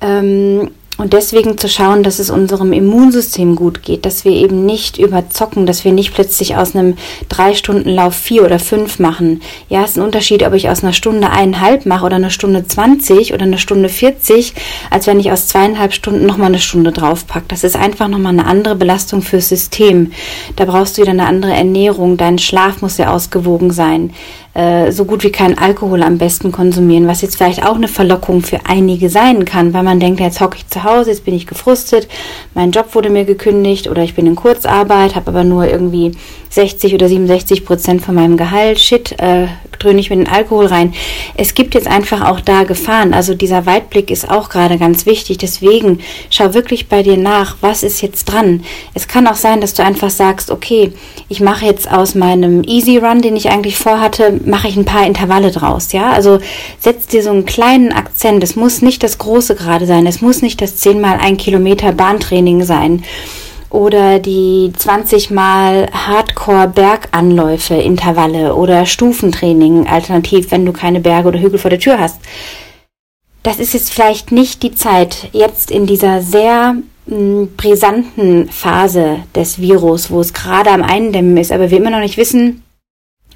Ähm, 0.00 0.70
und 0.96 1.12
deswegen 1.12 1.58
zu 1.58 1.68
schauen, 1.68 2.02
dass 2.02 2.18
es 2.18 2.30
unserem 2.30 2.72
Immunsystem 2.72 3.56
gut 3.56 3.82
geht, 3.82 4.06
dass 4.06 4.24
wir 4.24 4.32
eben 4.32 4.64
nicht 4.64 4.98
überzocken, 4.98 5.66
dass 5.66 5.84
wir 5.84 5.92
nicht 5.92 6.14
plötzlich 6.14 6.56
aus 6.56 6.74
einem 6.74 6.96
drei 7.28 7.54
Stunden 7.54 7.90
Lauf 7.90 8.14
vier 8.14 8.44
oder 8.44 8.58
fünf 8.58 8.98
machen. 8.98 9.42
Ja, 9.68 9.82
es 9.82 9.90
ist 9.90 9.96
ein 9.96 10.04
Unterschied, 10.04 10.46
ob 10.46 10.54
ich 10.54 10.68
aus 10.68 10.82
einer 10.82 10.92
Stunde 10.92 11.30
eineinhalb 11.30 11.86
mache 11.86 12.06
oder 12.06 12.16
eine 12.16 12.30
Stunde 12.30 12.66
zwanzig 12.66 13.34
oder 13.34 13.42
eine 13.42 13.58
Stunde 13.58 13.88
vierzig, 13.88 14.54
als 14.90 15.06
wenn 15.06 15.20
ich 15.20 15.32
aus 15.32 15.48
zweieinhalb 15.48 15.92
Stunden 15.92 16.26
nochmal 16.26 16.48
eine 16.48 16.60
Stunde 16.60 16.92
draufpacke. 16.92 17.46
Das 17.48 17.64
ist 17.64 17.76
einfach 17.76 18.08
nochmal 18.08 18.32
eine 18.32 18.46
andere 18.46 18.76
Belastung 18.76 19.22
fürs 19.22 19.48
System. 19.48 20.12
Da 20.56 20.64
brauchst 20.64 20.96
du 20.96 21.02
wieder 21.02 21.12
eine 21.12 21.26
andere 21.26 21.52
Ernährung. 21.52 22.16
Dein 22.16 22.38
Schlaf 22.38 22.82
muss 22.82 22.98
ja 22.98 23.12
ausgewogen 23.12 23.70
sein. 23.72 24.12
Äh, 24.54 24.92
so 24.92 25.04
gut 25.04 25.24
wie 25.24 25.32
keinen 25.32 25.58
Alkohol 25.58 26.04
am 26.04 26.16
besten 26.16 26.52
konsumieren, 26.52 27.08
was 27.08 27.22
jetzt 27.22 27.36
vielleicht 27.36 27.66
auch 27.66 27.74
eine 27.74 27.88
Verlockung 27.88 28.42
für 28.42 28.60
einige 28.66 29.10
sein 29.10 29.44
kann, 29.44 29.74
weil 29.74 29.82
man 29.82 29.98
denkt, 29.98 30.20
jetzt 30.20 30.40
hocke 30.40 30.58
ich 30.58 30.68
zu 30.68 30.84
Hause, 30.84 31.10
jetzt 31.10 31.24
bin 31.24 31.34
ich 31.34 31.48
gefrustet, 31.48 32.06
mein 32.54 32.70
Job 32.70 32.94
wurde 32.94 33.10
mir 33.10 33.24
gekündigt 33.24 33.88
oder 33.88 34.04
ich 34.04 34.14
bin 34.14 34.26
in 34.28 34.36
Kurzarbeit, 34.36 35.16
habe 35.16 35.32
aber 35.32 35.42
nur 35.42 35.66
irgendwie 35.66 36.12
60 36.54 36.94
oder 36.94 37.08
67 37.08 37.64
Prozent 37.64 38.02
von 38.02 38.14
meinem 38.14 38.36
Gehalt. 38.36 38.80
Shit, 38.80 39.12
äh, 39.20 39.46
dröhne 39.78 40.00
ich 40.00 40.10
mir 40.10 40.16
den 40.16 40.28
Alkohol 40.28 40.66
rein. 40.66 40.94
Es 41.36 41.54
gibt 41.54 41.74
jetzt 41.74 41.86
einfach 41.86 42.22
auch 42.28 42.40
da 42.40 42.64
Gefahren. 42.64 43.12
Also 43.12 43.34
dieser 43.34 43.66
Weitblick 43.66 44.10
ist 44.10 44.30
auch 44.30 44.48
gerade 44.48 44.78
ganz 44.78 45.06
wichtig. 45.06 45.38
Deswegen 45.38 46.00
schau 46.30 46.54
wirklich 46.54 46.88
bei 46.88 47.02
dir 47.02 47.16
nach, 47.16 47.56
was 47.60 47.82
ist 47.82 48.00
jetzt 48.00 48.24
dran. 48.24 48.64
Es 48.94 49.08
kann 49.08 49.26
auch 49.26 49.36
sein, 49.36 49.60
dass 49.60 49.74
du 49.74 49.84
einfach 49.84 50.10
sagst, 50.10 50.50
okay, 50.50 50.92
ich 51.28 51.40
mache 51.40 51.66
jetzt 51.66 51.90
aus 51.90 52.14
meinem 52.14 52.62
Easy 52.64 52.98
Run, 52.98 53.20
den 53.20 53.36
ich 53.36 53.50
eigentlich 53.50 53.76
vorhatte, 53.76 54.40
mache 54.44 54.68
ich 54.68 54.76
ein 54.76 54.84
paar 54.84 55.06
Intervalle 55.06 55.50
draus. 55.50 55.92
Ja, 55.92 56.12
also 56.12 56.38
setz 56.78 57.06
dir 57.06 57.22
so 57.22 57.30
einen 57.30 57.44
kleinen 57.44 57.92
Akzent. 57.92 58.42
Es 58.42 58.56
muss 58.56 58.82
nicht 58.82 59.02
das 59.02 59.18
große 59.18 59.54
gerade 59.54 59.86
sein. 59.86 60.06
Es 60.06 60.20
muss 60.20 60.42
nicht 60.42 60.60
das 60.60 60.76
zehnmal 60.76 61.18
ein 61.20 61.36
Kilometer 61.36 61.92
Bahntraining 61.92 62.64
sein 62.64 63.02
oder 63.74 64.20
die 64.20 64.72
20 64.76 65.30
mal 65.30 65.88
Hardcore-Berganläufe, 65.92 67.74
Intervalle 67.74 68.54
oder 68.54 68.86
Stufentraining, 68.86 69.88
alternativ, 69.88 70.52
wenn 70.52 70.64
du 70.64 70.72
keine 70.72 71.00
Berge 71.00 71.28
oder 71.28 71.40
Hügel 71.40 71.58
vor 71.58 71.70
der 71.70 71.80
Tür 71.80 71.98
hast. 71.98 72.20
Das 73.42 73.58
ist 73.58 73.74
jetzt 73.74 73.92
vielleicht 73.92 74.32
nicht 74.32 74.62
die 74.62 74.74
Zeit, 74.74 75.28
jetzt 75.32 75.70
in 75.70 75.86
dieser 75.86 76.22
sehr 76.22 76.76
hm, 77.08 77.50
brisanten 77.56 78.48
Phase 78.48 79.18
des 79.34 79.60
Virus, 79.60 80.10
wo 80.10 80.20
es 80.20 80.32
gerade 80.32 80.70
am 80.70 80.82
Eindämmen 80.82 81.36
ist, 81.36 81.52
aber 81.52 81.70
wir 81.70 81.78
immer 81.78 81.90
noch 81.90 81.98
nicht 81.98 82.16
wissen, 82.16 82.63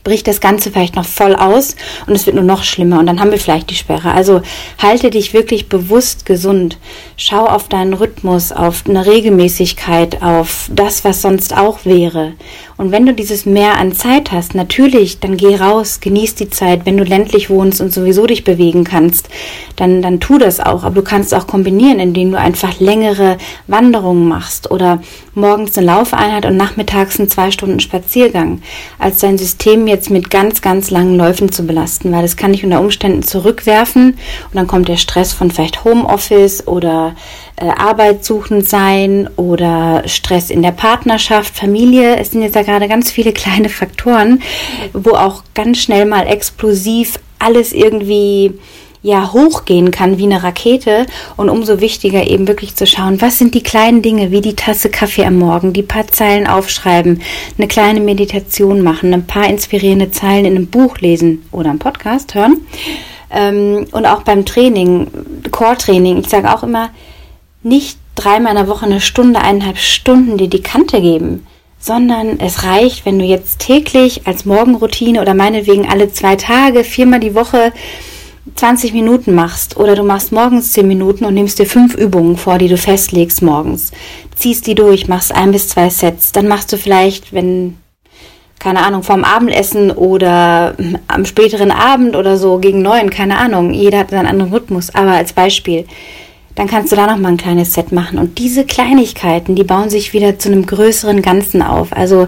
bricht 0.09 0.27
das 0.27 0.41
Ganze 0.41 0.71
vielleicht 0.71 0.97
noch 0.97 1.05
voll 1.05 1.35
aus 1.35 1.77
und 2.07 2.15
es 2.15 2.25
wird 2.25 2.35
nur 2.35 2.45
noch 2.45 2.65
schlimmer 2.65 2.99
und 2.99 3.05
dann 3.05 3.21
haben 3.21 3.31
wir 3.31 3.39
vielleicht 3.39 3.69
die 3.69 3.75
Sperre. 3.75 4.13
Also 4.13 4.41
halte 4.83 5.11
dich 5.11 5.35
wirklich 5.35 5.69
bewusst 5.69 6.25
gesund. 6.25 6.79
Schau 7.19 7.45
auf 7.45 7.69
deinen 7.69 7.93
Rhythmus, 7.93 8.51
auf 8.51 8.85
eine 8.89 9.05
Regelmäßigkeit, 9.05 10.23
auf 10.23 10.71
das, 10.73 11.05
was 11.05 11.21
sonst 11.21 11.55
auch 11.55 11.85
wäre. 11.85 12.33
Und 12.79 12.93
wenn 12.93 13.05
du 13.05 13.13
dieses 13.13 13.45
mehr 13.45 13.77
an 13.77 13.93
Zeit 13.93 14.31
hast, 14.31 14.55
natürlich, 14.55 15.19
dann 15.19 15.37
geh 15.37 15.57
raus, 15.57 15.99
genieß 16.01 16.37
die 16.37 16.49
Zeit. 16.49 16.87
Wenn 16.87 16.97
du 16.97 17.03
ländlich 17.03 17.51
wohnst 17.51 17.81
und 17.81 17.93
sowieso 17.93 18.25
dich 18.25 18.45
bewegen 18.45 18.85
kannst, 18.85 19.29
dann, 19.75 20.01
dann 20.01 20.21
tu 20.21 20.39
das 20.39 20.61
auch. 20.61 20.85
Aber 20.85 20.95
du 20.95 21.03
kannst 21.03 21.35
auch 21.35 21.49
kombinieren, 21.49 21.99
indem 21.99 22.31
du 22.31 22.39
einfach 22.39 22.79
längere 22.79 23.37
Wanderungen 23.67 24.29
machst 24.29 24.71
oder 24.71 25.03
morgens 25.35 25.77
eine 25.77 25.89
Laufeinheit 25.89 26.47
und 26.47 26.57
nachmittags 26.57 27.19
einen 27.19 27.29
zwei 27.29 27.51
Stunden 27.51 27.81
Spaziergang, 27.81 28.63
als 29.01 29.19
dein 29.19 29.39
System 29.39 29.89
jetzt 29.89 29.98
mit 30.11 30.31
ganz, 30.31 30.63
ganz 30.63 30.91
langen 30.91 31.17
Läufen 31.17 31.51
zu 31.51 31.67
belasten, 31.67 32.13
weil 32.13 32.23
das 32.23 32.37
kann 32.37 32.53
dich 32.53 32.65
unter 32.65 32.81
Umständen 32.81 33.23
zurückwerfen 33.23 34.11
und 34.11 34.55
dann 34.55 34.67
kommt 34.67 34.89
der 34.89 34.97
Stress 34.97 35.33
von 35.33 35.51
vielleicht 35.51 35.85
Homeoffice 35.85 36.67
oder 36.67 37.15
äh, 37.57 37.69
Arbeit 37.69 38.25
suchend 38.25 38.69
sein 38.69 39.29
oder 39.37 40.03
Stress 40.07 40.51
in 40.51 40.63
der 40.63 40.73
Partnerschaft, 40.73 41.57
Familie. 41.57 42.17
Es 42.17 42.31
sind 42.31 42.43
jetzt 42.43 42.57
da 42.57 42.63
gerade 42.63 42.89
ganz 42.89 43.11
viele 43.11 43.33
kleine 43.35 43.69
Faktoren, 43.69 44.43
wo 44.93 45.11
auch 45.11 45.43
ganz 45.55 45.79
schnell 45.79 46.07
mal 46.07 46.27
explosiv 46.27 47.19
alles 47.39 47.73
irgendwie 47.73 48.55
ja 49.03 49.33
hochgehen 49.33 49.91
kann 49.91 50.19
wie 50.19 50.25
eine 50.25 50.43
Rakete 50.43 51.07
und 51.37 51.49
umso 51.49 51.81
wichtiger 51.81 52.27
eben 52.27 52.49
wirklich 52.49 52.75
zu 52.75 52.87
schauen, 52.87 53.21
was 53.21 53.39
sind 53.39 53.55
die 53.55 53.63
kleinen 53.63 54.03
Dinge 54.03 54.31
wie 54.31 54.41
die 54.41 54.57
Tasse 54.57 54.91
Kaffee 54.91 55.25
am 55.25 55.39
Morgen, 55.39 55.73
die 55.73 55.83
paar 55.83 56.09
Zeilen 56.09 56.47
aufschreiben, 56.47 57.23
eine 57.57 57.69
kleine 57.69 58.01
Meditation 58.01 58.83
machen, 58.83 59.15
ein 59.15 59.27
paar 59.27 59.49
inspirierende 59.49 60.11
Zeilen 60.11 60.45
in 60.45 60.57
einem 60.57 60.67
Buch 60.67 60.99
lesen 60.99 61.45
oder 61.53 61.71
einen 61.71 61.79
Podcast 61.79 62.35
hören 62.35 62.59
ähm, 63.31 63.87
und 63.93 64.07
auch 64.07 64.23
beim 64.23 64.45
Training, 64.45 65.09
Core-Training. 65.51 66.19
Ich 66.19 66.29
sage 66.29 66.53
auch 66.53 66.63
immer, 66.63 66.91
nicht 67.63 67.99
dreimal 68.15 68.53
in 68.53 68.59
der 68.59 68.69
Woche 68.69 68.87
eine 68.87 69.01
Stunde, 69.01 69.41
eineinhalb 69.41 69.79
Stunden 69.79 70.39
dir 70.39 70.49
die 70.49 70.63
Kante 70.63 71.01
geben, 71.01 71.47
sondern 71.79 72.41
es 72.41 72.65
reicht, 72.65 73.07
wenn 73.07 73.19
du 73.19 73.25
jetzt 73.25 73.61
täglich 73.61 74.27
als 74.27 74.45
Morgenroutine 74.45 75.21
oder 75.21 75.35
meinetwegen 75.35 75.89
alle 75.89 76.13
zwei 76.13 76.37
Tage, 76.37 76.85
viermal 76.85 77.21
die 77.21 77.35
Woche 77.35 77.73
20 78.55 78.93
Minuten 78.93 79.35
machst 79.35 79.77
oder 79.77 79.95
du 79.95 80.03
machst 80.03 80.33
morgens 80.33 80.73
10 80.73 80.87
Minuten 80.87 81.25
und 81.25 81.35
nimmst 81.35 81.59
dir 81.59 81.67
fünf 81.67 81.95
Übungen 81.95 82.37
vor, 82.37 82.59
die 82.59 82.69
du 82.69 82.77
festlegst 82.77 83.43
morgens, 83.43 83.93
ziehst 84.37 84.67
die 84.67 84.75
durch, 84.75 85.09
machst 85.09 85.35
ein 85.35 85.53
bis 85.53 85.69
zwei 85.69 85.91
Sets, 85.91 86.33
dann 86.33 86.49
machst 86.49 86.73
du 86.73 86.77
vielleicht, 86.77 87.33
wenn 87.33 87.77
keine 88.59 88.85
Ahnung, 88.85 89.03
vorm 89.03 89.25
Abendessen 89.25 89.91
oder 89.91 90.75
am 91.09 91.25
späteren 91.25 91.71
Abend 91.71 92.17
oder 92.17 92.37
so 92.37 92.59
gegen 92.59 92.83
neun, 92.83 93.11
keine 93.11 93.39
Ahnung. 93.39 93.73
Jeder 93.73 93.99
hat 93.99 94.11
seinen 94.11 94.27
anderen 94.27 94.53
Rhythmus. 94.53 94.95
Aber 94.95 95.13
als 95.13 95.33
Beispiel, 95.33 95.87
dann 96.55 96.67
kannst 96.67 96.91
du 96.91 96.97
da 96.97 97.07
noch 97.07 97.19
mal 97.19 97.29
ein 97.29 97.37
kleines 97.37 97.75
Set 97.75 97.93
machen. 97.93 98.19
Und 98.19 98.39
diese 98.39 98.65
Kleinigkeiten, 98.65 99.55
die 99.55 99.65
bauen 99.65 99.91
sich 99.91 100.13
wieder 100.13 100.39
zu 100.39 100.51
einem 100.51 100.67
größeren 100.67 101.23
Ganzen 101.23 101.63
auf. 101.63 101.93
Also 101.93 102.27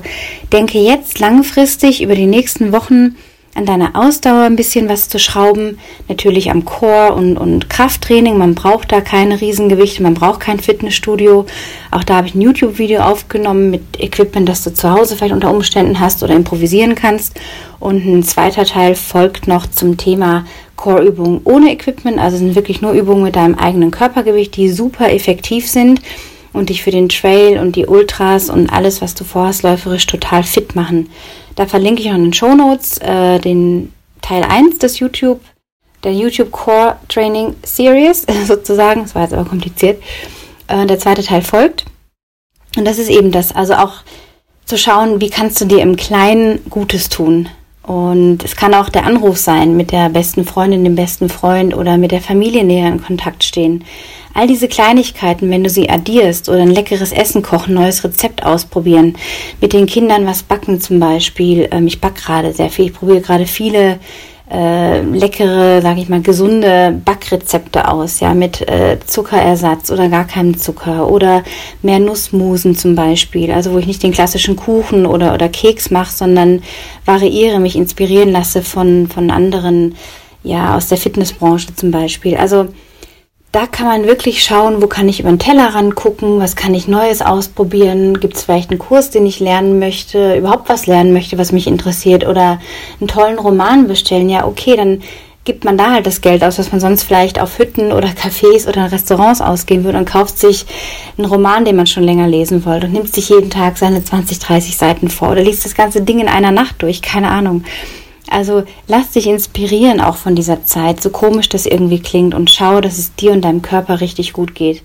denke 0.52 0.78
jetzt 0.78 1.18
langfristig 1.18 2.02
über 2.02 2.14
die 2.14 2.26
nächsten 2.26 2.72
Wochen 2.72 3.16
an 3.54 3.66
deiner 3.66 3.97
Ausdauer 3.97 4.42
ein 4.42 4.57
bisschen 4.57 4.88
was 4.88 5.09
zu 5.09 5.19
schrauben. 5.19 5.78
Natürlich 6.09 6.50
am 6.50 6.64
Core 6.64 7.14
und, 7.14 7.37
und 7.37 7.69
Krafttraining. 7.69 8.38
Man 8.38 8.54
braucht 8.54 8.92
da 8.92 9.00
keine 9.00 9.40
Riesengewichte, 9.40 10.02
man 10.02 10.14
braucht 10.14 10.40
kein 10.40 10.61
Fitnessstudio. 10.61 11.47
Auch 11.90 12.04
da 12.04 12.16
habe 12.16 12.28
ich 12.28 12.35
ein 12.35 12.40
YouTube-Video 12.40 13.00
aufgenommen 13.00 13.71
mit 13.71 13.83
Equipment, 13.99 14.49
das 14.49 14.62
du 14.62 14.73
zu 14.73 14.90
Hause 14.90 15.16
vielleicht 15.16 15.35
unter 15.35 15.50
Umständen 15.50 15.99
hast 15.99 16.23
oder 16.23 16.35
improvisieren 16.35 16.95
kannst. 16.95 17.38
Und 17.80 18.04
ein 18.07 18.23
zweiter 18.23 18.64
Teil 18.64 18.95
folgt 18.95 19.49
noch 19.49 19.66
zum 19.66 19.97
Thema 19.97 20.45
Core-Übungen 20.76 21.40
ohne 21.45 21.73
Equipment. 21.73 22.19
Also 22.19 22.37
sind 22.37 22.54
wirklich 22.54 22.80
nur 22.80 22.92
Übungen 22.92 23.25
mit 23.25 23.37
deinem 23.37 23.57
eigenen 23.57 23.90
Körpergewicht, 23.90 24.57
die 24.57 24.71
super 24.71 25.12
effektiv 25.12 25.69
sind 25.69 26.00
und 26.52 26.69
dich 26.69 26.83
für 26.83 26.90
den 26.90 27.09
Trail 27.09 27.59
und 27.59 27.76
die 27.76 27.87
Ultras 27.87 28.50
und 28.50 28.71
alles, 28.73 29.00
was 29.00 29.14
du 29.14 29.25
vorhast, 29.25 29.62
läuferisch 29.62 30.07
total 30.07 30.42
fit 30.42 30.75
machen. 30.75 31.11
Da 31.57 31.66
verlinke 31.66 32.02
ich 32.02 32.11
auch 32.11 32.14
in 32.14 32.25
den 32.25 32.33
Show 32.33 32.54
Notes 32.54 32.99
äh, 32.99 33.38
den 33.38 33.92
Teil 34.23 34.42
1 34.42 34.78
des 34.78 34.99
YouTube, 34.99 35.40
der 36.04 36.12
YouTube 36.12 36.50
Core 36.50 36.97
Training 37.09 37.54
Series 37.62 38.26
sozusagen. 38.47 39.02
Das 39.02 39.14
war 39.14 39.23
jetzt 39.23 39.35
aber 39.35 39.49
kompliziert. 39.49 40.02
Äh, 40.69 40.87
der 40.87 40.99
zweite 40.99 41.23
Teil 41.23 41.42
folgt. 41.42 41.85
Und 42.76 42.85
das 42.85 42.99
ist 42.99 43.11
eben 43.11 43.33
das, 43.33 43.52
also 43.52 43.75
auch 43.75 43.95
zu 44.64 44.78
schauen, 44.78 45.21
wie 45.21 45.30
kannst 45.30 45.61
du 45.61 45.64
dir 45.64 45.83
im 45.83 45.97
Kleinen 45.97 46.61
Gutes 46.71 47.09
tun. 47.09 47.49
Und 47.90 48.44
es 48.44 48.54
kann 48.54 48.73
auch 48.73 48.88
der 48.88 49.04
Anruf 49.04 49.37
sein, 49.38 49.76
mit 49.76 49.90
der 49.90 50.11
besten 50.11 50.44
Freundin, 50.44 50.85
dem 50.85 50.94
besten 50.94 51.28
Freund 51.28 51.76
oder 51.76 51.97
mit 51.97 52.12
der 52.12 52.20
Familie 52.20 52.62
näher 52.62 52.87
in 52.87 53.02
Kontakt 53.02 53.42
stehen. 53.42 53.82
All 54.32 54.47
diese 54.47 54.68
Kleinigkeiten, 54.68 55.50
wenn 55.50 55.64
du 55.64 55.70
sie 55.70 55.90
addierst 55.90 56.49
oder 56.49 56.61
ein 56.61 56.70
leckeres 56.70 57.11
Essen 57.11 57.42
kochen, 57.42 57.75
neues 57.75 58.04
Rezept 58.04 58.44
ausprobieren, 58.47 59.16
mit 59.61 59.73
den 59.73 59.87
Kindern 59.87 60.25
was 60.25 60.44
backen 60.44 60.80
zum 60.80 61.00
Beispiel. 61.00 61.68
Ähm, 61.73 61.88
ich 61.88 62.00
back 62.00 62.14
gerade 62.14 62.52
sehr 62.52 62.70
viel, 62.70 62.85
ich 62.85 62.94
probiere 62.94 63.23
gerade 63.23 63.47
viele 63.47 63.99
äh, 64.50 65.02
leckere, 65.02 65.80
sage 65.80 66.00
ich 66.00 66.09
mal, 66.09 66.21
gesunde 66.23 67.00
Backrezepte 67.04 67.88
aus, 67.88 68.21
ja, 68.21 68.35
mit 68.35 68.69
äh, 68.69 68.99
Zuckerersatz 69.07 69.90
oder 69.90 70.09
gar 70.09 70.26
keinem 70.26 70.59
Zucker 70.59 71.09
oder 71.09 71.45
mehr 71.83 72.00
Nussmusen 72.00 72.75
zum 72.75 72.95
Beispiel, 72.97 73.52
also 73.52 73.73
wo 73.73 73.78
ich 73.78 73.87
nicht 73.87 74.02
den 74.02 74.12
klassischen 74.12 74.57
Kuchen 74.57 75.07
oder, 75.07 75.35
oder 75.35 75.49
Keks 75.49 75.90
mache, 75.90 76.12
sondern 76.12 76.62
variiere, 77.04 77.61
mich 77.61 77.76
inspirieren 77.76 78.33
lasse 78.33 78.62
von, 78.62 79.07
von 79.09 79.30
anderen, 79.30 79.95
ja, 80.42 80.76
aus 80.76 80.88
der 80.88 80.99
Fitnessbranche 80.99 81.75
zum 81.76 81.90
Beispiel. 81.90 82.37
Also 82.37 82.69
da 83.52 83.66
kann 83.66 83.87
man 83.87 84.07
wirklich 84.07 84.45
schauen, 84.45 84.80
wo 84.80 84.87
kann 84.87 85.09
ich 85.09 85.19
über 85.19 85.28
den 85.28 85.40
Teller 85.40 85.73
gucken, 85.95 86.38
was 86.38 86.54
kann 86.54 86.73
ich 86.73 86.87
Neues 86.87 87.21
ausprobieren, 87.21 88.21
gibt 88.21 88.37
es 88.37 88.45
vielleicht 88.45 88.71
einen 88.71 88.78
Kurs, 88.78 89.11
den 89.11 89.26
ich 89.26 89.40
lernen 89.40 89.80
möchte, 89.80 90.37
überhaupt 90.37 90.69
was 90.69 90.87
lernen 90.87 91.12
möchte, 91.12 91.37
was 91.37 91.50
mich 91.50 91.66
interessiert 91.66 92.26
oder 92.26 92.61
einen 93.00 93.09
tollen 93.09 93.38
Roman 93.38 93.88
bestellen. 93.88 94.28
Ja, 94.28 94.47
okay, 94.47 94.76
dann 94.76 95.02
gibt 95.45 95.64
man 95.64 95.76
da 95.76 95.90
halt 95.90 96.07
das 96.07 96.21
Geld 96.21 96.45
aus, 96.45 96.61
was 96.61 96.71
man 96.71 96.80
sonst 96.80 97.02
vielleicht 97.02 97.40
auf 97.40 97.59
Hütten 97.59 97.90
oder 97.90 98.09
Cafés 98.09 98.69
oder 98.69 98.92
Restaurants 98.92 99.40
ausgehen 99.40 99.83
würde 99.83 99.99
und 99.99 100.04
kauft 100.09 100.38
sich 100.38 100.66
einen 101.19 101.26
Roman, 101.26 101.64
den 101.64 101.75
man 101.75 101.88
schon 101.88 102.04
länger 102.04 102.28
lesen 102.28 102.64
wollte 102.64 102.87
und 102.87 102.92
nimmt 102.92 103.12
sich 103.12 103.30
jeden 103.30 103.50
Tag 103.50 103.78
seine 103.78 104.04
20, 104.04 104.38
30 104.38 104.76
Seiten 104.76 105.09
vor 105.09 105.30
oder 105.30 105.42
liest 105.42 105.64
das 105.64 105.75
ganze 105.75 106.02
Ding 106.02 106.21
in 106.21 106.28
einer 106.28 106.52
Nacht 106.52 106.83
durch, 106.83 107.02
keine 107.02 107.30
Ahnung. 107.30 107.64
Also 108.30 108.62
lass 108.87 109.10
dich 109.10 109.26
inspirieren 109.26 110.00
auch 110.00 110.16
von 110.16 110.34
dieser 110.34 110.64
Zeit, 110.64 111.02
so 111.02 111.10
komisch 111.10 111.49
das 111.49 111.66
irgendwie 111.66 112.00
klingt 112.00 112.34
und 112.34 112.50
schau, 112.50 112.80
dass 112.80 112.99
es 112.99 113.14
dir 113.14 113.32
und 113.32 113.42
deinem 113.42 113.62
Körper 113.62 114.00
richtig 114.00 114.32
gut 114.32 114.54
geht. 114.54 114.82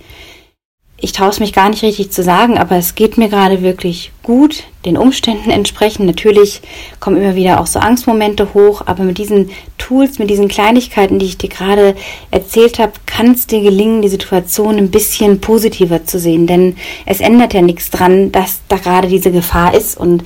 Ich 0.98 1.12
traue 1.12 1.38
mich 1.40 1.52
gar 1.52 1.70
nicht 1.70 1.84
richtig 1.84 2.12
zu 2.12 2.24
sagen, 2.24 2.58
aber 2.58 2.78
es 2.78 2.96
geht 2.96 3.18
mir 3.18 3.28
gerade 3.28 3.62
wirklich 3.62 4.12
gut, 4.24 4.64
den 4.86 4.98
Umständen 4.98 5.52
entsprechend. 5.52 6.06
Natürlich 6.06 6.62
kommen 7.02 7.18
immer 7.18 7.36
wieder 7.36 7.60
auch 7.60 7.68
so 7.68 7.80
Angstmomente 7.80 8.54
hoch, 8.54 8.82
aber 8.86 9.04
mit 9.04 9.18
diesen 9.18 9.52
Tools, 9.78 10.20
mit 10.20 10.30
diesen 10.30 10.48
Kleinigkeiten, 10.48 11.20
die 11.20 11.26
ich 11.26 11.38
dir 11.38 11.50
gerade 11.50 11.96
erzählt 12.32 12.80
habe, 12.80 12.94
kann 13.06 13.32
es 13.34 13.46
dir 13.46 13.62
gelingen, 13.62 14.02
die 14.02 14.08
Situation 14.08 14.78
ein 14.78 14.90
bisschen 14.90 15.42
positiver 15.42 16.06
zu 16.06 16.18
sehen. 16.18 16.48
Denn 16.48 16.78
es 17.06 17.20
ändert 17.20 17.54
ja 17.54 17.62
nichts 17.62 17.90
dran, 17.90 18.32
dass 18.32 18.62
da 18.70 18.78
gerade 18.78 19.10
diese 19.10 19.32
Gefahr 19.32 19.76
ist 19.76 19.98
und 19.98 20.24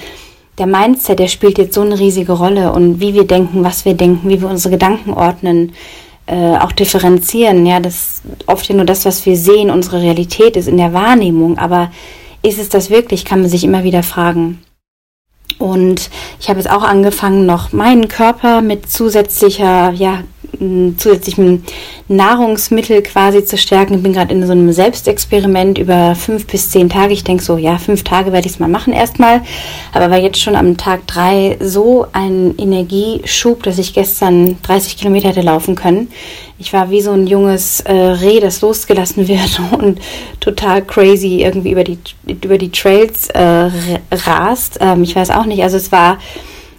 der 0.59 0.67
Mindset, 0.67 1.19
der 1.19 1.27
spielt 1.27 1.57
jetzt 1.57 1.73
so 1.73 1.81
eine 1.81 1.97
riesige 1.97 2.33
Rolle 2.33 2.71
und 2.73 2.99
wie 2.99 3.13
wir 3.13 3.25
denken, 3.25 3.63
was 3.63 3.85
wir 3.85 3.93
denken, 3.93 4.29
wie 4.29 4.41
wir 4.41 4.49
unsere 4.49 4.73
Gedanken 4.73 5.13
ordnen, 5.13 5.71
äh, 6.25 6.57
auch 6.57 6.71
differenzieren. 6.71 7.65
Ja, 7.65 7.79
das 7.79 8.21
oft 8.45 8.67
ja 8.67 8.75
nur 8.75 8.85
das, 8.85 9.05
was 9.05 9.25
wir 9.25 9.35
sehen, 9.35 9.71
unsere 9.71 10.01
Realität 10.01 10.57
ist 10.57 10.67
in 10.67 10.77
der 10.77 10.93
Wahrnehmung, 10.93 11.57
aber 11.57 11.91
ist 12.43 12.59
es 12.59 12.69
das 12.69 12.89
wirklich, 12.89 13.25
kann 13.25 13.41
man 13.41 13.49
sich 13.49 13.63
immer 13.63 13.83
wieder 13.83 14.03
fragen. 14.03 14.59
Und 15.57 16.09
ich 16.39 16.49
habe 16.49 16.59
jetzt 16.59 16.69
auch 16.69 16.83
angefangen, 16.83 17.45
noch 17.45 17.73
meinen 17.73 18.07
Körper 18.07 18.61
mit 18.61 18.89
zusätzlicher, 18.89 19.91
ja, 19.91 20.23
zusätzlichem 20.97 21.63
Nahrungsmittel 22.07 23.01
quasi 23.01 23.45
zu 23.45 23.57
stärken. 23.57 23.95
Ich 23.95 24.03
bin 24.03 24.13
gerade 24.13 24.33
in 24.33 24.45
so 24.45 24.51
einem 24.51 24.71
Selbstexperiment 24.71 25.77
über 25.77 26.15
fünf 26.15 26.47
bis 26.47 26.71
zehn 26.71 26.89
Tage. 26.89 27.13
Ich 27.13 27.23
denke 27.23 27.43
so, 27.43 27.57
ja, 27.57 27.77
fünf 27.77 28.03
Tage 28.03 28.31
werde 28.31 28.47
ich 28.47 28.53
es 28.53 28.59
mal 28.59 28.69
machen 28.69 28.93
erstmal. 28.93 29.41
Aber 29.93 30.09
war 30.09 30.17
jetzt 30.17 30.39
schon 30.39 30.55
am 30.55 30.77
Tag 30.77 31.07
drei 31.07 31.57
so 31.59 32.07
ein 32.13 32.55
Energieschub, 32.57 33.63
dass 33.63 33.77
ich 33.77 33.93
gestern 33.93 34.57
30 34.63 34.97
Kilometer 34.97 35.29
hätte 35.29 35.41
laufen 35.41 35.75
können. 35.75 36.09
Ich 36.57 36.73
war 36.73 36.91
wie 36.91 37.01
so 37.01 37.11
ein 37.11 37.25
junges 37.25 37.79
äh, 37.81 37.93
Reh, 37.93 38.39
das 38.41 38.61
losgelassen 38.61 39.27
wird 39.29 39.61
und 39.79 39.99
total 40.39 40.83
crazy 40.83 41.41
irgendwie 41.41 41.71
über 41.71 41.83
die, 41.83 41.97
über 42.27 42.57
die 42.57 42.71
Trails 42.71 43.29
äh, 43.29 43.69
rast. 44.11 44.77
Ähm, 44.81 45.03
ich 45.03 45.15
weiß 45.15 45.31
auch 45.31 45.45
nicht. 45.45 45.63
Also 45.63 45.77
es 45.77 45.91
war 45.91 46.17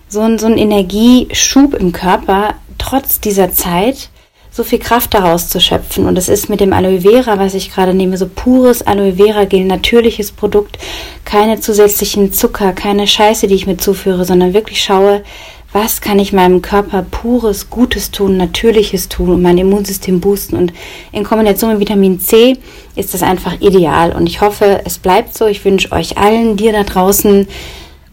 so 0.09 0.21
ein, 0.21 0.39
so 0.39 0.47
ein 0.47 0.59
Energieschub 0.59 1.75
im 1.75 1.93
Körper, 1.93 2.55
trotz 2.81 3.21
dieser 3.21 3.53
Zeit 3.53 4.11
so 4.53 4.65
viel 4.65 4.81
Kraft 4.81 5.15
daraus 5.15 5.49
zu 5.49 5.61
schöpfen. 5.61 6.07
Und 6.07 6.19
es 6.19 6.29
ist 6.29 6.49
mit 6.49 6.61
dem 6.61 6.73
Aloe 6.73 7.03
Vera, 7.03 7.39
was 7.39 7.55
ich 7.55 7.73
gerade 7.73 7.95
nehme, 7.95 8.17
so 8.17 8.27
pures 8.27 8.83
Aloe 8.83 9.15
Vera 9.15 9.45
Gel, 9.45 9.65
natürliches 9.65 10.33
Produkt, 10.33 10.79
keine 11.25 11.61
zusätzlichen 11.61 12.33
Zucker, 12.33 12.73
keine 12.73 13.07
Scheiße, 13.07 13.47
die 13.47 13.55
ich 13.55 13.67
mir 13.67 13.77
zuführe, 13.77 14.25
sondern 14.25 14.53
wirklich 14.53 14.83
schaue, 14.83 15.23
was 15.73 16.01
kann 16.01 16.19
ich 16.19 16.33
meinem 16.33 16.63
Körper 16.63 17.05
pures, 17.09 17.71
Gutes 17.71 18.11
tun, 18.11 18.37
natürliches 18.37 19.09
tun 19.09 19.31
und 19.31 19.43
mein 19.43 19.57
Immunsystem 19.57 20.21
boosten. 20.21 20.57
Und 20.57 20.73
in 21.13 21.23
Kombination 21.23 21.71
mit 21.71 21.79
Vitamin 21.79 22.19
C 22.19 22.57
ist 22.97 23.15
das 23.15 23.23
einfach 23.23 23.61
ideal. 23.61 24.13
Und 24.13 24.27
ich 24.27 24.41
hoffe, 24.41 24.81
es 24.85 24.99
bleibt 24.99 25.39
so. 25.39 25.47
Ich 25.47 25.65
wünsche 25.65 25.93
euch 25.93 26.19
allen, 26.19 26.57
dir 26.57 26.73
da 26.73 26.83
draußen, 26.83 27.47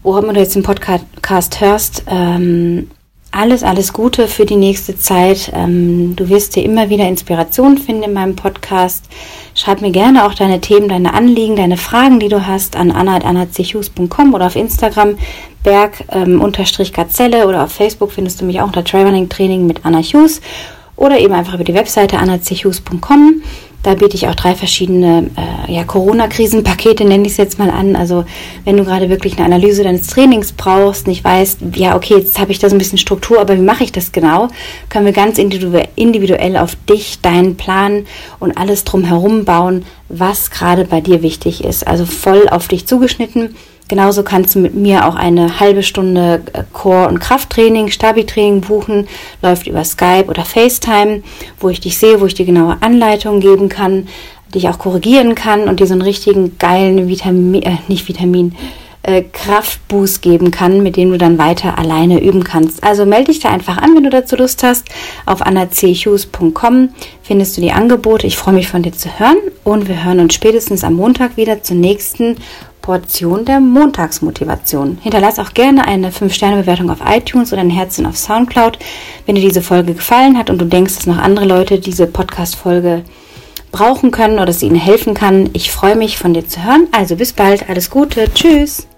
wo 0.04 0.16
immer 0.16 0.32
du 0.32 0.40
jetzt 0.40 0.54
den 0.54 0.62
Podcast 0.62 1.60
hörst, 1.60 2.04
ähm, 2.06 2.88
alles, 3.30 3.62
alles 3.62 3.92
Gute 3.92 4.26
für 4.26 4.46
die 4.46 4.56
nächste 4.56 4.98
Zeit. 4.98 5.52
Ähm, 5.54 6.16
du 6.16 6.28
wirst 6.28 6.56
dir 6.56 6.64
immer 6.64 6.88
wieder 6.90 7.06
Inspiration 7.06 7.78
finden 7.78 8.04
in 8.04 8.12
meinem 8.12 8.36
Podcast. 8.36 9.04
Schreib 9.54 9.80
mir 9.80 9.90
gerne 9.90 10.24
auch 10.24 10.34
deine 10.34 10.60
Themen, 10.60 10.88
deine 10.88 11.14
Anliegen, 11.14 11.56
deine 11.56 11.76
Fragen, 11.76 12.20
die 12.20 12.28
du 12.28 12.46
hast 12.46 12.76
an 12.76 12.90
anna.annachus.com 12.90 14.34
oder 14.34 14.46
auf 14.46 14.56
Instagram 14.56 15.18
berg-gazelle 15.62 17.42
ähm, 17.42 17.48
oder 17.48 17.64
auf 17.64 17.72
Facebook 17.72 18.12
findest 18.12 18.40
du 18.40 18.44
mich 18.44 18.60
auch 18.60 18.66
unter 18.66 18.84
Traveling 18.84 19.28
Training 19.28 19.66
mit 19.66 19.84
Anna 19.84 19.98
Hughes 19.98 20.40
oder 20.96 21.18
eben 21.18 21.34
einfach 21.34 21.54
über 21.54 21.64
die 21.64 21.74
Webseite 21.74 22.18
annachus.com. 22.18 23.42
Da 23.82 23.94
biete 23.94 24.16
ich 24.16 24.26
auch 24.26 24.34
drei 24.34 24.54
verschiedene 24.54 25.30
äh, 25.36 25.72
ja, 25.72 25.84
Corona-Krisenpakete, 25.84 27.04
nenne 27.04 27.26
ich 27.26 27.32
es 27.32 27.36
jetzt 27.36 27.58
mal 27.58 27.70
an. 27.70 27.94
Also 27.94 28.24
wenn 28.64 28.76
du 28.76 28.84
gerade 28.84 29.08
wirklich 29.08 29.36
eine 29.36 29.46
Analyse 29.46 29.84
deines 29.84 30.08
Trainings 30.08 30.52
brauchst, 30.52 31.06
nicht 31.06 31.22
weißt, 31.22 31.60
ja, 31.76 31.94
okay, 31.94 32.14
jetzt 32.16 32.40
habe 32.40 32.50
ich 32.50 32.58
da 32.58 32.68
so 32.68 32.74
ein 32.74 32.78
bisschen 32.78 32.98
Struktur, 32.98 33.40
aber 33.40 33.56
wie 33.56 33.62
mache 33.62 33.84
ich 33.84 33.92
das 33.92 34.10
genau, 34.10 34.48
können 34.88 35.06
wir 35.06 35.12
ganz 35.12 35.38
individuell 35.38 36.56
auf 36.56 36.76
dich, 36.88 37.20
deinen 37.20 37.56
Plan 37.56 38.04
und 38.40 38.58
alles 38.58 38.82
drumherum 38.84 39.44
bauen, 39.44 39.84
was 40.08 40.50
gerade 40.50 40.84
bei 40.84 41.00
dir 41.00 41.22
wichtig 41.22 41.64
ist. 41.64 41.86
Also 41.86 42.06
voll 42.06 42.48
auf 42.48 42.68
dich 42.68 42.86
zugeschnitten 42.86 43.54
Genauso 43.88 44.22
kannst 44.22 44.54
du 44.54 44.58
mit 44.58 44.74
mir 44.74 45.08
auch 45.08 45.14
eine 45.14 45.60
halbe 45.60 45.82
Stunde 45.82 46.42
äh, 46.52 46.62
Core- 46.74 47.08
und 47.08 47.20
Krafttraining, 47.20 47.88
Stabi-Training 47.88 48.60
buchen. 48.60 49.08
Läuft 49.40 49.66
über 49.66 49.82
Skype 49.82 50.26
oder 50.26 50.44
FaceTime, 50.44 51.22
wo 51.58 51.70
ich 51.70 51.80
dich 51.80 51.96
sehe, 51.96 52.20
wo 52.20 52.26
ich 52.26 52.34
dir 52.34 52.44
genaue 52.44 52.76
Anleitungen 52.82 53.40
geben 53.40 53.70
kann, 53.70 54.08
dich 54.54 54.68
auch 54.68 54.78
korrigieren 54.78 55.34
kann 55.34 55.68
und 55.68 55.80
dir 55.80 55.86
so 55.86 55.94
einen 55.94 56.02
richtigen 56.02 56.58
geilen 56.58 57.08
Vitamin, 57.08 57.62
äh, 57.62 57.78
nicht 57.88 58.06
Vitamin, 58.08 58.54
äh, 59.02 59.22
Kraftboost 59.22 60.22
geben 60.22 60.50
kann, 60.50 60.82
mit 60.82 60.96
dem 60.96 61.10
du 61.10 61.18
dann 61.18 61.38
weiter 61.38 61.78
alleine 61.78 62.20
üben 62.22 62.44
kannst. 62.44 62.82
Also 62.82 63.06
melde 63.06 63.32
dich 63.32 63.40
da 63.40 63.50
einfach 63.50 63.78
an, 63.78 63.94
wenn 63.94 64.04
du 64.04 64.10
dazu 64.10 64.36
Lust 64.36 64.62
hast. 64.62 64.86
Auf 65.26 65.42
annachus.com 65.42 66.90
findest 67.22 67.56
du 67.56 67.60
die 67.60 67.72
Angebote. 67.72 68.26
Ich 68.26 68.36
freue 68.36 68.54
mich 68.54 68.68
von 68.68 68.82
dir 68.82 68.92
zu 68.92 69.18
hören 69.18 69.38
und 69.64 69.88
wir 69.88 70.04
hören 70.04 70.20
uns 70.20 70.34
spätestens 70.34 70.84
am 70.84 70.94
Montag 70.94 71.36
wieder 71.36 71.62
zur 71.62 71.76
nächsten 71.76 72.36
Portion 72.88 73.44
der 73.44 73.60
Montagsmotivation. 73.60 74.98
Hinterlass 75.02 75.38
auch 75.38 75.52
gerne 75.52 75.86
eine 75.86 76.10
5-Sterne-Bewertung 76.10 76.90
auf 76.90 77.00
iTunes 77.06 77.52
oder 77.52 77.60
ein 77.60 77.68
Herzchen 77.68 78.06
auf 78.06 78.16
Soundcloud, 78.16 78.78
wenn 79.26 79.34
dir 79.34 79.42
diese 79.42 79.60
Folge 79.60 79.92
gefallen 79.92 80.38
hat 80.38 80.48
und 80.48 80.58
du 80.58 80.64
denkst, 80.64 80.96
dass 80.96 81.06
noch 81.06 81.18
andere 81.18 81.44
Leute 81.44 81.80
diese 81.80 82.06
Podcast-Folge 82.06 83.04
brauchen 83.78 84.10
können 84.10 84.40
oder 84.40 84.48
es 84.48 84.62
ihnen 84.62 84.74
helfen 84.74 85.14
kann. 85.14 85.50
Ich 85.52 85.70
freue 85.70 85.94
mich, 85.94 86.18
von 86.18 86.34
dir 86.34 86.46
zu 86.46 86.64
hören. 86.64 86.88
Also 86.90 87.14
bis 87.14 87.32
bald, 87.32 87.68
alles 87.70 87.90
Gute, 87.90 88.26
tschüss. 88.34 88.88